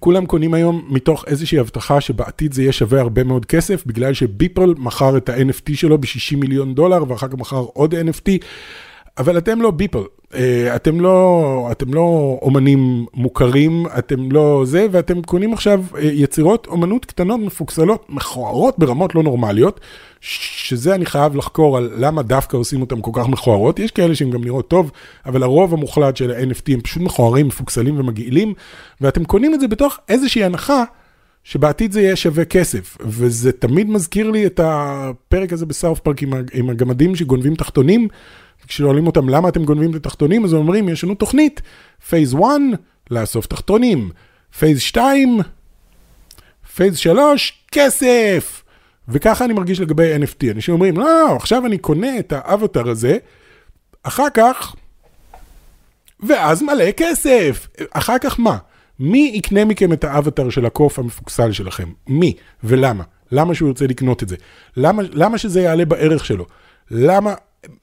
כולם 0.00 0.26
קונים 0.26 0.54
היום 0.54 0.86
מתוך 0.88 1.24
איזושהי 1.26 1.58
הבטחה 1.58 2.00
שבעתיד 2.00 2.52
זה 2.52 2.62
יהיה 2.62 2.72
שווה 2.72 3.00
הרבה 3.00 3.24
מאוד 3.24 3.46
כסף, 3.46 3.86
בגלל 3.86 4.14
שביפל 4.14 4.74
מכר 4.78 5.16
את 5.16 5.28
ה-NFT 5.28 5.74
שלו 5.74 5.98
ב-60 5.98 6.36
מיליון 6.36 6.74
דולר, 6.74 7.04
ואחר 7.08 7.28
כך 7.28 7.34
מכר 7.34 7.56
עוד 7.56 7.94
NFT, 7.94 8.30
אבל 9.18 9.38
אתם 9.38 9.62
לא 9.62 9.70
ביפל, 9.70 10.02
אה, 10.34 10.76
אתם 10.76 11.00
לא, 11.00 11.68
אתם 11.72 11.94
לא 11.94 12.38
אומנים 12.42 13.06
מוכרים, 13.14 13.86
אתם 13.98 14.32
לא 14.32 14.62
זה, 14.64 14.86
ואתם 14.90 15.22
קונים 15.22 15.52
עכשיו 15.52 15.84
אה, 15.96 16.02
יצירות 16.02 16.66
אומנות 16.66 17.04
קטנות, 17.04 17.40
מפוקסלות, 17.40 18.06
מכוערות 18.08 18.78
ברמות 18.78 19.14
לא 19.14 19.22
נורמליות, 19.22 19.80
שזה 20.20 20.94
אני 20.94 21.06
חייב 21.06 21.36
לחקור 21.36 21.76
על 21.76 21.90
למה 21.96 22.22
דווקא 22.22 22.56
עושים 22.56 22.80
אותם 22.80 23.00
כל 23.00 23.10
כך 23.14 23.28
מכוערות. 23.28 23.78
יש 23.78 23.90
כאלה 23.90 24.14
שהם 24.14 24.30
גם 24.30 24.44
נראות 24.44 24.68
טוב, 24.68 24.90
אבל 25.26 25.42
הרוב 25.42 25.72
המוחלט 25.74 26.16
של 26.16 26.30
ה-NFT 26.30 26.72
הם 26.72 26.80
פשוט 26.80 27.02
מכוערים, 27.02 27.46
מפוקסלים 27.46 28.00
ומגעילים, 28.00 28.54
ואתם 29.00 29.24
קונים 29.24 29.54
את 29.54 29.60
זה 29.60 29.68
בתוך 29.68 29.98
איזושהי 30.08 30.44
הנחה. 30.44 30.84
שבעתיד 31.44 31.92
זה 31.92 32.02
יהיה 32.02 32.16
שווה 32.16 32.44
כסף, 32.44 32.98
וזה 33.00 33.52
תמיד 33.52 33.90
מזכיר 33.90 34.30
לי 34.30 34.46
את 34.46 34.60
הפרק 34.62 35.52
הזה 35.52 35.66
בסאוף 35.66 36.00
פארק 36.00 36.22
עם 36.52 36.70
הגמדים 36.70 37.16
שגונבים 37.16 37.54
תחתונים, 37.54 38.08
כששואלים 38.66 39.06
אותם 39.06 39.28
למה 39.28 39.48
אתם 39.48 39.64
גונבים 39.64 39.90
את 39.90 39.96
התחתונים, 39.96 40.44
אז 40.44 40.52
הם 40.52 40.58
אומרים, 40.58 40.88
יש 40.88 41.04
לנו 41.04 41.14
תוכנית, 41.14 41.60
phase 42.08 42.34
1, 42.34 42.42
לאסוף 43.10 43.46
תחתונים, 43.46 44.10
phase 44.58 44.80
2, 44.80 45.40
phase 46.74 46.96
3, 46.96 47.64
כסף. 47.72 48.62
וככה 49.08 49.44
אני 49.44 49.52
מרגיש 49.52 49.80
לגבי 49.80 50.16
NFT. 50.16 50.50
אנשים 50.50 50.74
אומרים, 50.74 50.96
לא, 50.96 51.36
עכשיו 51.36 51.66
אני 51.66 51.78
קונה 51.78 52.18
את 52.18 52.32
האבטר 52.32 52.88
הזה, 52.88 53.16
אחר 54.02 54.30
כך, 54.34 54.74
ואז 56.20 56.62
מלא 56.62 56.90
כסף. 56.96 57.68
אחר 57.90 58.18
כך 58.18 58.40
מה? 58.40 58.58
מי 58.98 59.32
יקנה 59.34 59.64
מכם 59.64 59.92
את 59.92 60.04
האבטר 60.04 60.50
של 60.50 60.66
הקוף 60.66 60.98
המפוקסל 60.98 61.52
שלכם? 61.52 61.88
מי 62.06 62.34
ולמה? 62.64 63.04
למה 63.32 63.54
שהוא 63.54 63.68
ירצה 63.68 63.86
לקנות 63.86 64.22
את 64.22 64.28
זה? 64.28 64.36
למה, 64.76 65.02
למה 65.12 65.38
שזה 65.38 65.60
יעלה 65.60 65.84
בערך 65.84 66.24
שלו? 66.24 66.46
למה 66.90 67.34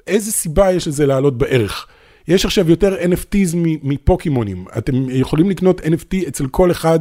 איזה 0.08 0.32
סיבה 0.32 0.72
יש 0.72 0.88
לזה 0.88 1.06
לעלות 1.06 1.38
בערך? 1.38 1.88
יש 2.28 2.46
עכשיו 2.46 2.70
יותר 2.70 2.98
NFTs 2.98 3.56
מפוקימונים, 3.84 4.66
אתם 4.78 5.10
יכולים 5.10 5.50
לקנות 5.50 5.82
NFT 5.82 6.28
אצל 6.28 6.48
כל 6.48 6.72
אחד, 6.72 7.00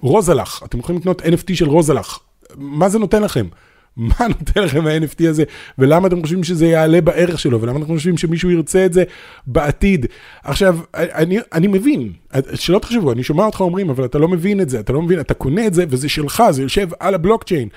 רוזלח, 0.00 0.62
אתם 0.64 0.78
יכולים 0.78 1.00
לקנות 1.00 1.22
NFT 1.22 1.54
של 1.54 1.68
רוזלח, 1.68 2.20
מה 2.56 2.88
זה 2.88 2.98
נותן 2.98 3.22
לכם? 3.22 3.46
מה 3.96 4.28
נותן 4.28 4.62
לכם 4.62 4.86
ה-NFT 4.86 5.28
הזה, 5.28 5.44
ולמה 5.78 6.06
אתם 6.08 6.22
חושבים 6.22 6.44
שזה 6.44 6.66
יעלה 6.66 7.00
בערך 7.00 7.38
שלו, 7.38 7.60
ולמה 7.60 7.78
אתם 7.78 7.86
חושבים 7.86 8.18
שמישהו 8.18 8.50
ירצה 8.50 8.86
את 8.86 8.92
זה 8.92 9.04
בעתיד. 9.46 10.06
עכשיו, 10.44 10.78
אני, 10.94 11.38
אני 11.52 11.66
מבין, 11.66 12.12
שלא 12.54 12.78
תחשבו, 12.78 13.12
אני 13.12 13.22
שומע 13.22 13.44
אותך 13.46 13.60
אומרים, 13.60 13.90
אבל 13.90 14.04
אתה 14.04 14.18
לא 14.18 14.28
מבין 14.28 14.60
את 14.60 14.70
זה, 14.70 14.80
אתה 14.80 14.92
לא 14.92 15.02
מבין, 15.02 15.20
אתה 15.20 15.34
קונה 15.34 15.66
את 15.66 15.74
זה, 15.74 15.84
וזה 15.88 16.08
שלך, 16.08 16.42
זה 16.50 16.62
יושב 16.62 16.88
על 17.00 17.14
הבלוקצ'יין. 17.14 17.68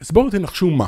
אז 0.00 0.10
בואו 0.10 0.30
תנחשו 0.30 0.70
מה. 0.70 0.86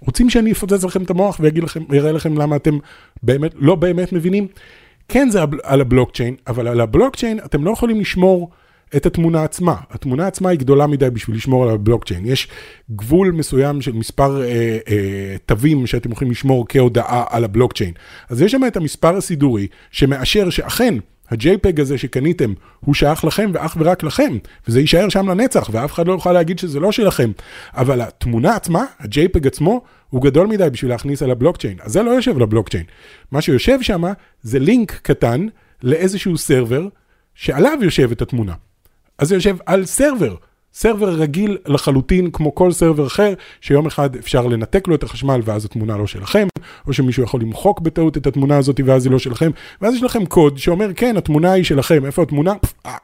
רוצים 0.00 0.30
שאני 0.30 0.52
אפוצץ 0.52 0.84
לכם 0.84 1.02
את 1.02 1.10
המוח 1.10 1.40
ויגיד 1.40 1.64
לכם, 1.64 1.82
ויראה 1.88 2.12
לכם 2.12 2.38
למה 2.38 2.56
אתם 2.56 2.78
באמת, 3.22 3.52
לא 3.54 3.74
באמת 3.74 4.12
מבינים? 4.12 4.46
כן 5.08 5.28
זה 5.30 5.40
על 5.62 5.80
הבלוקצ'יין, 5.80 6.36
אבל 6.46 6.68
על 6.68 6.80
הבלוקצ'יין 6.80 7.38
אתם 7.44 7.64
לא 7.64 7.70
יכולים 7.70 8.00
לשמור 8.00 8.50
את 8.96 9.06
התמונה 9.06 9.44
עצמה. 9.44 9.74
התמונה 9.90 10.26
עצמה 10.26 10.50
היא 10.50 10.58
גדולה 10.58 10.86
מדי 10.86 11.10
בשביל 11.10 11.36
לשמור 11.36 11.62
על 11.62 11.70
הבלוקצ'יין. 11.70 12.26
יש 12.26 12.48
גבול 12.90 13.30
מסוים 13.32 13.82
של 13.82 13.92
מספר 13.92 14.42
אה, 14.42 14.78
אה, 14.88 15.36
תווים 15.46 15.86
שאתם 15.86 16.12
יכולים 16.12 16.30
לשמור 16.30 16.66
כהודעה 16.68 17.24
על 17.30 17.44
הבלוקצ'יין. 17.44 17.92
אז 18.28 18.42
יש 18.42 18.52
שם 18.52 18.60
את 18.66 18.76
המספר 18.76 19.16
הסידורי 19.16 19.66
שמאשר 19.90 20.50
שאכן 20.50 20.94
ה-JPEG 21.32 21.80
הזה 21.80 21.98
שקניתם 21.98 22.52
הוא 22.80 22.94
שייך 22.94 23.24
לכם 23.24 23.50
ואך 23.54 23.76
ורק 23.80 24.02
לכם, 24.02 24.38
וזה 24.68 24.80
יישאר 24.80 25.08
שם 25.08 25.30
לנצח, 25.30 25.68
ואף 25.72 25.92
אחד 25.92 26.06
לא 26.06 26.12
יוכל 26.12 26.32
להגיד 26.32 26.58
שזה 26.58 26.80
לא 26.80 26.92
שלכם. 26.92 27.30
אבל 27.74 28.00
התמונה 28.00 28.56
עצמה, 28.56 28.84
ה-JPEG 28.98 29.46
עצמו, 29.46 29.82
הוא 30.10 30.22
גדול 30.22 30.46
מדי 30.46 30.70
בשביל 30.70 30.90
להכניס 30.90 31.22
על 31.22 31.30
הבלוקצ'יין, 31.30 31.76
אז 31.80 31.92
זה 31.92 32.02
לא 32.02 32.10
יושב 32.10 32.36
על 32.36 32.42
הבלוקצ'יין. 32.42 32.84
מה 33.32 33.40
שיושב 33.40 33.82
שם 33.82 34.02
זה 34.42 34.58
לינק 34.58 34.92
קטן 35.02 35.46
לאיזשהו 35.82 36.38
server 36.38 36.88
שעליו 37.34 37.78
יושבת 37.82 38.22
התמונה. 38.22 38.54
אז 39.18 39.28
זה 39.28 39.34
יושב 39.34 39.56
על 39.66 39.84
server. 39.84 40.34
server 40.74 41.08
רגיל 41.08 41.58
לחלוטין 41.66 42.30
כמו 42.30 42.54
כל 42.54 42.72
server 42.72 43.06
אחר, 43.06 43.34
שיום 43.60 43.86
אחד 43.86 44.16
אפשר 44.16 44.46
לנתק 44.46 44.88
לו 44.88 44.94
את 44.94 45.02
החשמל 45.02 45.40
ואז 45.44 45.64
התמונה 45.64 45.96
לא 45.96 46.06
שלכם, 46.06 46.48
או 46.86 46.92
שמישהו 46.92 47.22
יכול 47.22 47.40
למחוק 47.40 47.80
בטעות 47.80 48.16
את 48.16 48.26
התמונה 48.26 48.56
הזאת 48.56 48.80
ואז 48.84 49.06
היא 49.06 49.12
לא 49.12 49.18
שלכם, 49.18 49.50
ואז 49.80 49.94
יש 49.94 50.02
לכם 50.02 50.26
קוד 50.26 50.58
שאומר 50.58 50.90
כן, 50.96 51.16
התמונה 51.16 51.52
היא 51.52 51.64
שלכם, 51.64 52.06
איפה 52.06 52.22
התמונה? 52.22 52.54
פס, 52.58 52.74
אה, 52.86 52.96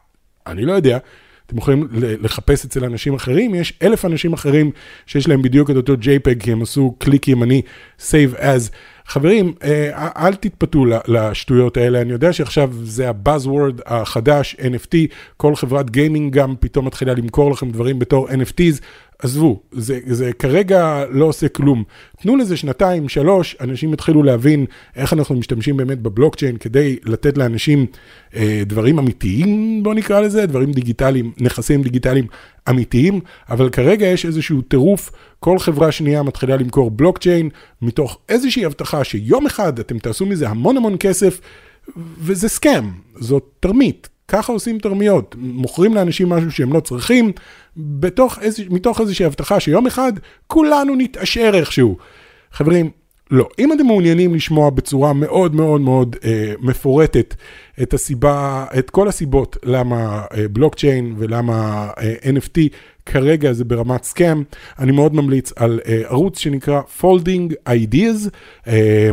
אני 0.46 0.64
לא 0.64 0.72
יודע. 0.72 0.98
אתם 1.46 1.59
יכולים 1.59 1.88
לחפש 1.92 2.64
אצל 2.64 2.85
אנשים 2.85 3.14
אחרים, 3.14 3.54
יש 3.54 3.72
אלף 3.83 4.04
אנשים 4.04 4.33
אחרים 4.33 4.70
שיש 5.07 5.28
להם 5.28 5.42
בדיוק 5.42 5.70
את 5.70 5.76
אותו 5.76 5.94
JPEG, 5.94 6.40
כי 6.40 6.52
הם 6.52 6.62
עשו 6.62 6.94
קליק 6.98 7.28
ימני, 7.28 7.62
save 8.00 8.38
as. 8.38 8.72
חברים, 9.08 9.52
אה, 9.64 10.08
אל 10.16 10.34
תתפתו 10.34 10.84
לשטויות 11.08 11.76
האלה, 11.76 12.00
אני 12.00 12.12
יודע 12.12 12.32
שעכשיו 12.32 12.70
זה 12.82 13.08
הבאזוורד 13.08 13.80
החדש, 13.86 14.56
NFT, 14.58 14.96
כל 15.36 15.54
חברת 15.56 15.90
גיימינג 15.90 16.32
גם 16.32 16.54
פתאום 16.60 16.86
מתחילה 16.86 17.14
למכור 17.14 17.50
לכם 17.50 17.70
דברים 17.70 17.98
בתור 17.98 18.28
NFTs, 18.28 18.82
עזבו, 19.22 19.62
זה, 19.72 19.98
זה 20.07 20.31
כרגע 20.38 21.04
לא 21.11 21.24
עושה 21.24 21.48
כלום. 21.48 21.85
תנו 22.22 22.37
לזה 22.37 22.57
שנתיים, 22.57 23.09
שלוש, 23.09 23.57
אנשים 23.61 23.92
יתחילו 23.92 24.22
להבין 24.22 24.66
איך 24.96 25.12
אנחנו 25.12 25.35
משתמשים 25.35 25.76
באמת 25.76 25.98
בבלוקצ'יין 26.02 26.57
כדי 26.57 26.96
לתת 27.04 27.38
לאנשים 27.38 27.87
אה, 28.37 28.62
דברים 28.66 28.98
אמיתיים, 28.98 29.83
בוא 29.83 29.94
נקרא 29.94 30.20
לזה, 30.20 30.46
דברים 30.46 30.72
דיגיטליים, 30.72 31.33
נכסים 31.40 31.83
דיגיטליים 31.83 32.26
אמיתיים, 32.68 33.20
אבל 33.50 33.70
כרגע 33.70 34.07
יש 34.07 34.26
איזשהו 34.26 34.62
טירוף, 34.62 35.11
כל 35.40 35.59
חברה 35.59 35.92
שנייה 35.92 36.22
מתחילה 36.22 36.57
למכור 36.57 36.90
בלוקצ'יין, 36.90 37.48
מתוך 37.83 38.18
איזושהי 38.28 38.64
הבטחה 38.64 39.04
שיום 39.04 39.46
אחד 39.46 39.78
אתם 39.78 39.98
תעשו 39.98 40.26
מזה 40.26 40.48
המון 40.48 40.76
המון 40.76 40.96
כסף, 41.00 41.40
וזה 41.96 42.48
סקאם, 42.48 42.90
זאת 43.14 43.44
תרמית. 43.61 44.09
ככה 44.28 44.52
עושים 44.52 44.78
תרמיות, 44.78 45.34
מוכרים 45.38 45.94
לאנשים 45.94 46.28
משהו 46.28 46.50
שהם 46.50 46.72
לא 46.72 46.80
צריכים, 46.80 47.32
בתוך 47.76 48.38
איז, 48.42 48.60
מתוך 48.70 49.00
איזושהי 49.00 49.26
הבטחה 49.26 49.60
שיום 49.60 49.86
אחד 49.86 50.12
כולנו 50.46 50.94
נתעשר 50.96 51.50
איכשהו. 51.54 51.96
חברים, 52.52 52.90
לא. 53.30 53.48
אם 53.58 53.72
אתם 53.72 53.86
מעוניינים 53.86 54.34
לשמוע 54.34 54.70
בצורה 54.70 55.12
מאוד 55.12 55.54
מאוד 55.54 55.80
מאוד 55.80 56.16
אה, 56.24 56.52
מפורטת 56.60 57.34
את 57.82 57.94
הסיבה, 57.94 58.66
את 58.78 58.90
כל 58.90 59.08
הסיבות 59.08 59.56
למה 59.64 60.24
אה, 60.34 60.48
בלוקצ'יין 60.48 61.14
ולמה 61.18 61.90
אה, 61.98 62.14
NFT 62.24 62.58
כרגע 63.06 63.52
זה 63.52 63.64
ברמת 63.64 64.04
סקאם, 64.04 64.42
אני 64.78 64.92
מאוד 64.92 65.14
ממליץ 65.14 65.52
על 65.56 65.80
אה, 65.86 66.02
ערוץ 66.04 66.38
שנקרא 66.38 66.80
Folding 67.00 67.52
Ideas. 67.68 68.28
אה, 68.66 69.10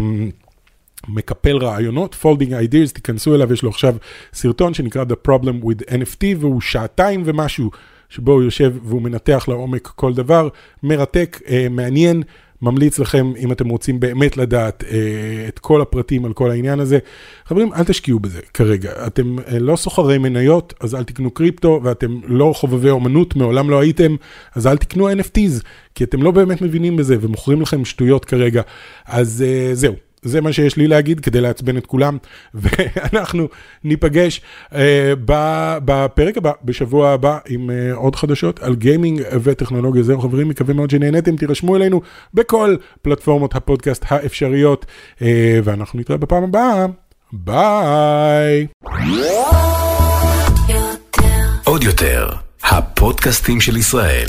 מקפל 1.07 1.57
רעיונות, 1.57 2.15
Folding 2.23 2.51
Ideas, 2.51 2.93
תיכנסו 2.93 3.35
אליו, 3.35 3.53
יש 3.53 3.63
לו 3.63 3.69
עכשיו 3.69 3.95
סרטון 4.33 4.73
שנקרא 4.73 5.03
The 5.03 5.29
Problem 5.29 5.65
with 5.65 5.89
NFT, 5.89 6.25
והוא 6.39 6.61
שעתיים 6.61 7.21
ומשהו 7.25 7.71
שבו 8.09 8.31
הוא 8.31 8.43
יושב 8.43 8.73
והוא 8.83 9.01
מנתח 9.01 9.45
לעומק 9.47 9.87
כל 9.87 10.13
דבר, 10.13 10.49
מרתק, 10.83 11.39
אה, 11.47 11.67
מעניין. 11.69 12.23
ממליץ 12.61 12.99
לכם, 12.99 13.33
אם 13.37 13.51
אתם 13.51 13.69
רוצים 13.69 13.99
באמת 13.99 14.37
לדעת 14.37 14.83
אה, 14.83 15.45
את 15.47 15.59
כל 15.59 15.81
הפרטים 15.81 16.25
על 16.25 16.33
כל 16.33 16.51
העניין 16.51 16.79
הזה, 16.79 16.99
חברים, 17.45 17.73
אל 17.73 17.83
תשקיעו 17.83 18.19
בזה 18.19 18.39
כרגע. 18.53 18.91
אתם 19.07 19.35
אה, 19.39 19.59
לא 19.59 19.75
סוחרי 19.75 20.17
מניות, 20.17 20.73
אז 20.79 20.95
אל 20.95 21.03
תקנו 21.03 21.31
קריפטו, 21.31 21.79
ואתם 21.83 22.19
לא 22.27 22.53
חובבי 22.55 22.89
אומנות, 22.89 23.35
מעולם 23.35 23.69
לא 23.69 23.79
הייתם, 23.79 24.15
אז 24.55 24.67
אל 24.67 24.77
תקנו 24.77 25.11
NFTs, 25.11 25.63
כי 25.95 26.03
אתם 26.03 26.23
לא 26.23 26.31
באמת 26.31 26.61
מבינים 26.61 26.97
בזה, 26.97 27.17
ומוכרים 27.21 27.61
לכם 27.61 27.85
שטויות 27.85 28.25
כרגע. 28.25 28.61
אז 29.05 29.43
אה, 29.47 29.69
זהו, 29.73 29.95
זה 30.25 30.41
מה 30.41 30.53
שיש 30.53 30.77
לי 30.77 30.87
להגיד 30.87 31.19
כדי 31.19 31.41
לעצבן 31.41 31.77
את 31.77 31.85
כולם, 31.85 32.17
ואנחנו 32.53 33.47
ניפגש 33.83 34.41
אה, 34.75 35.13
בפרק 35.85 36.37
הבא, 36.37 36.51
בשבוע 36.63 37.09
הבא, 37.09 37.37
עם 37.47 37.69
אה, 37.69 37.93
עוד 37.93 38.15
חדשות 38.15 38.63
על 38.63 38.75
גיימינג 38.75 39.21
וטכנולוגיה. 39.43 40.03
זהו 40.03 40.21
חברים, 40.21 40.49
מקווה 40.49 40.73
מאוד 40.73 40.89
שנהניתם, 40.89 41.35
תירשמו 41.35 41.75
אלינו 41.75 42.01
בכל 42.33 42.75
פלטפורמות 43.01 43.55
הפודקאסט 43.55 44.05
האפשריות, 44.07 44.85
אה, 45.21 45.59
ואנחנו 45.63 45.99
נתראה 45.99 46.17
בפעם 46.17 46.43
הבאה. 46.43 46.85
ביי. 47.33 48.67
עוד 51.63 51.83
יותר, 51.83 52.29
הפודקאסטים 52.63 53.61
של 53.61 53.77
ישראל. 53.77 54.27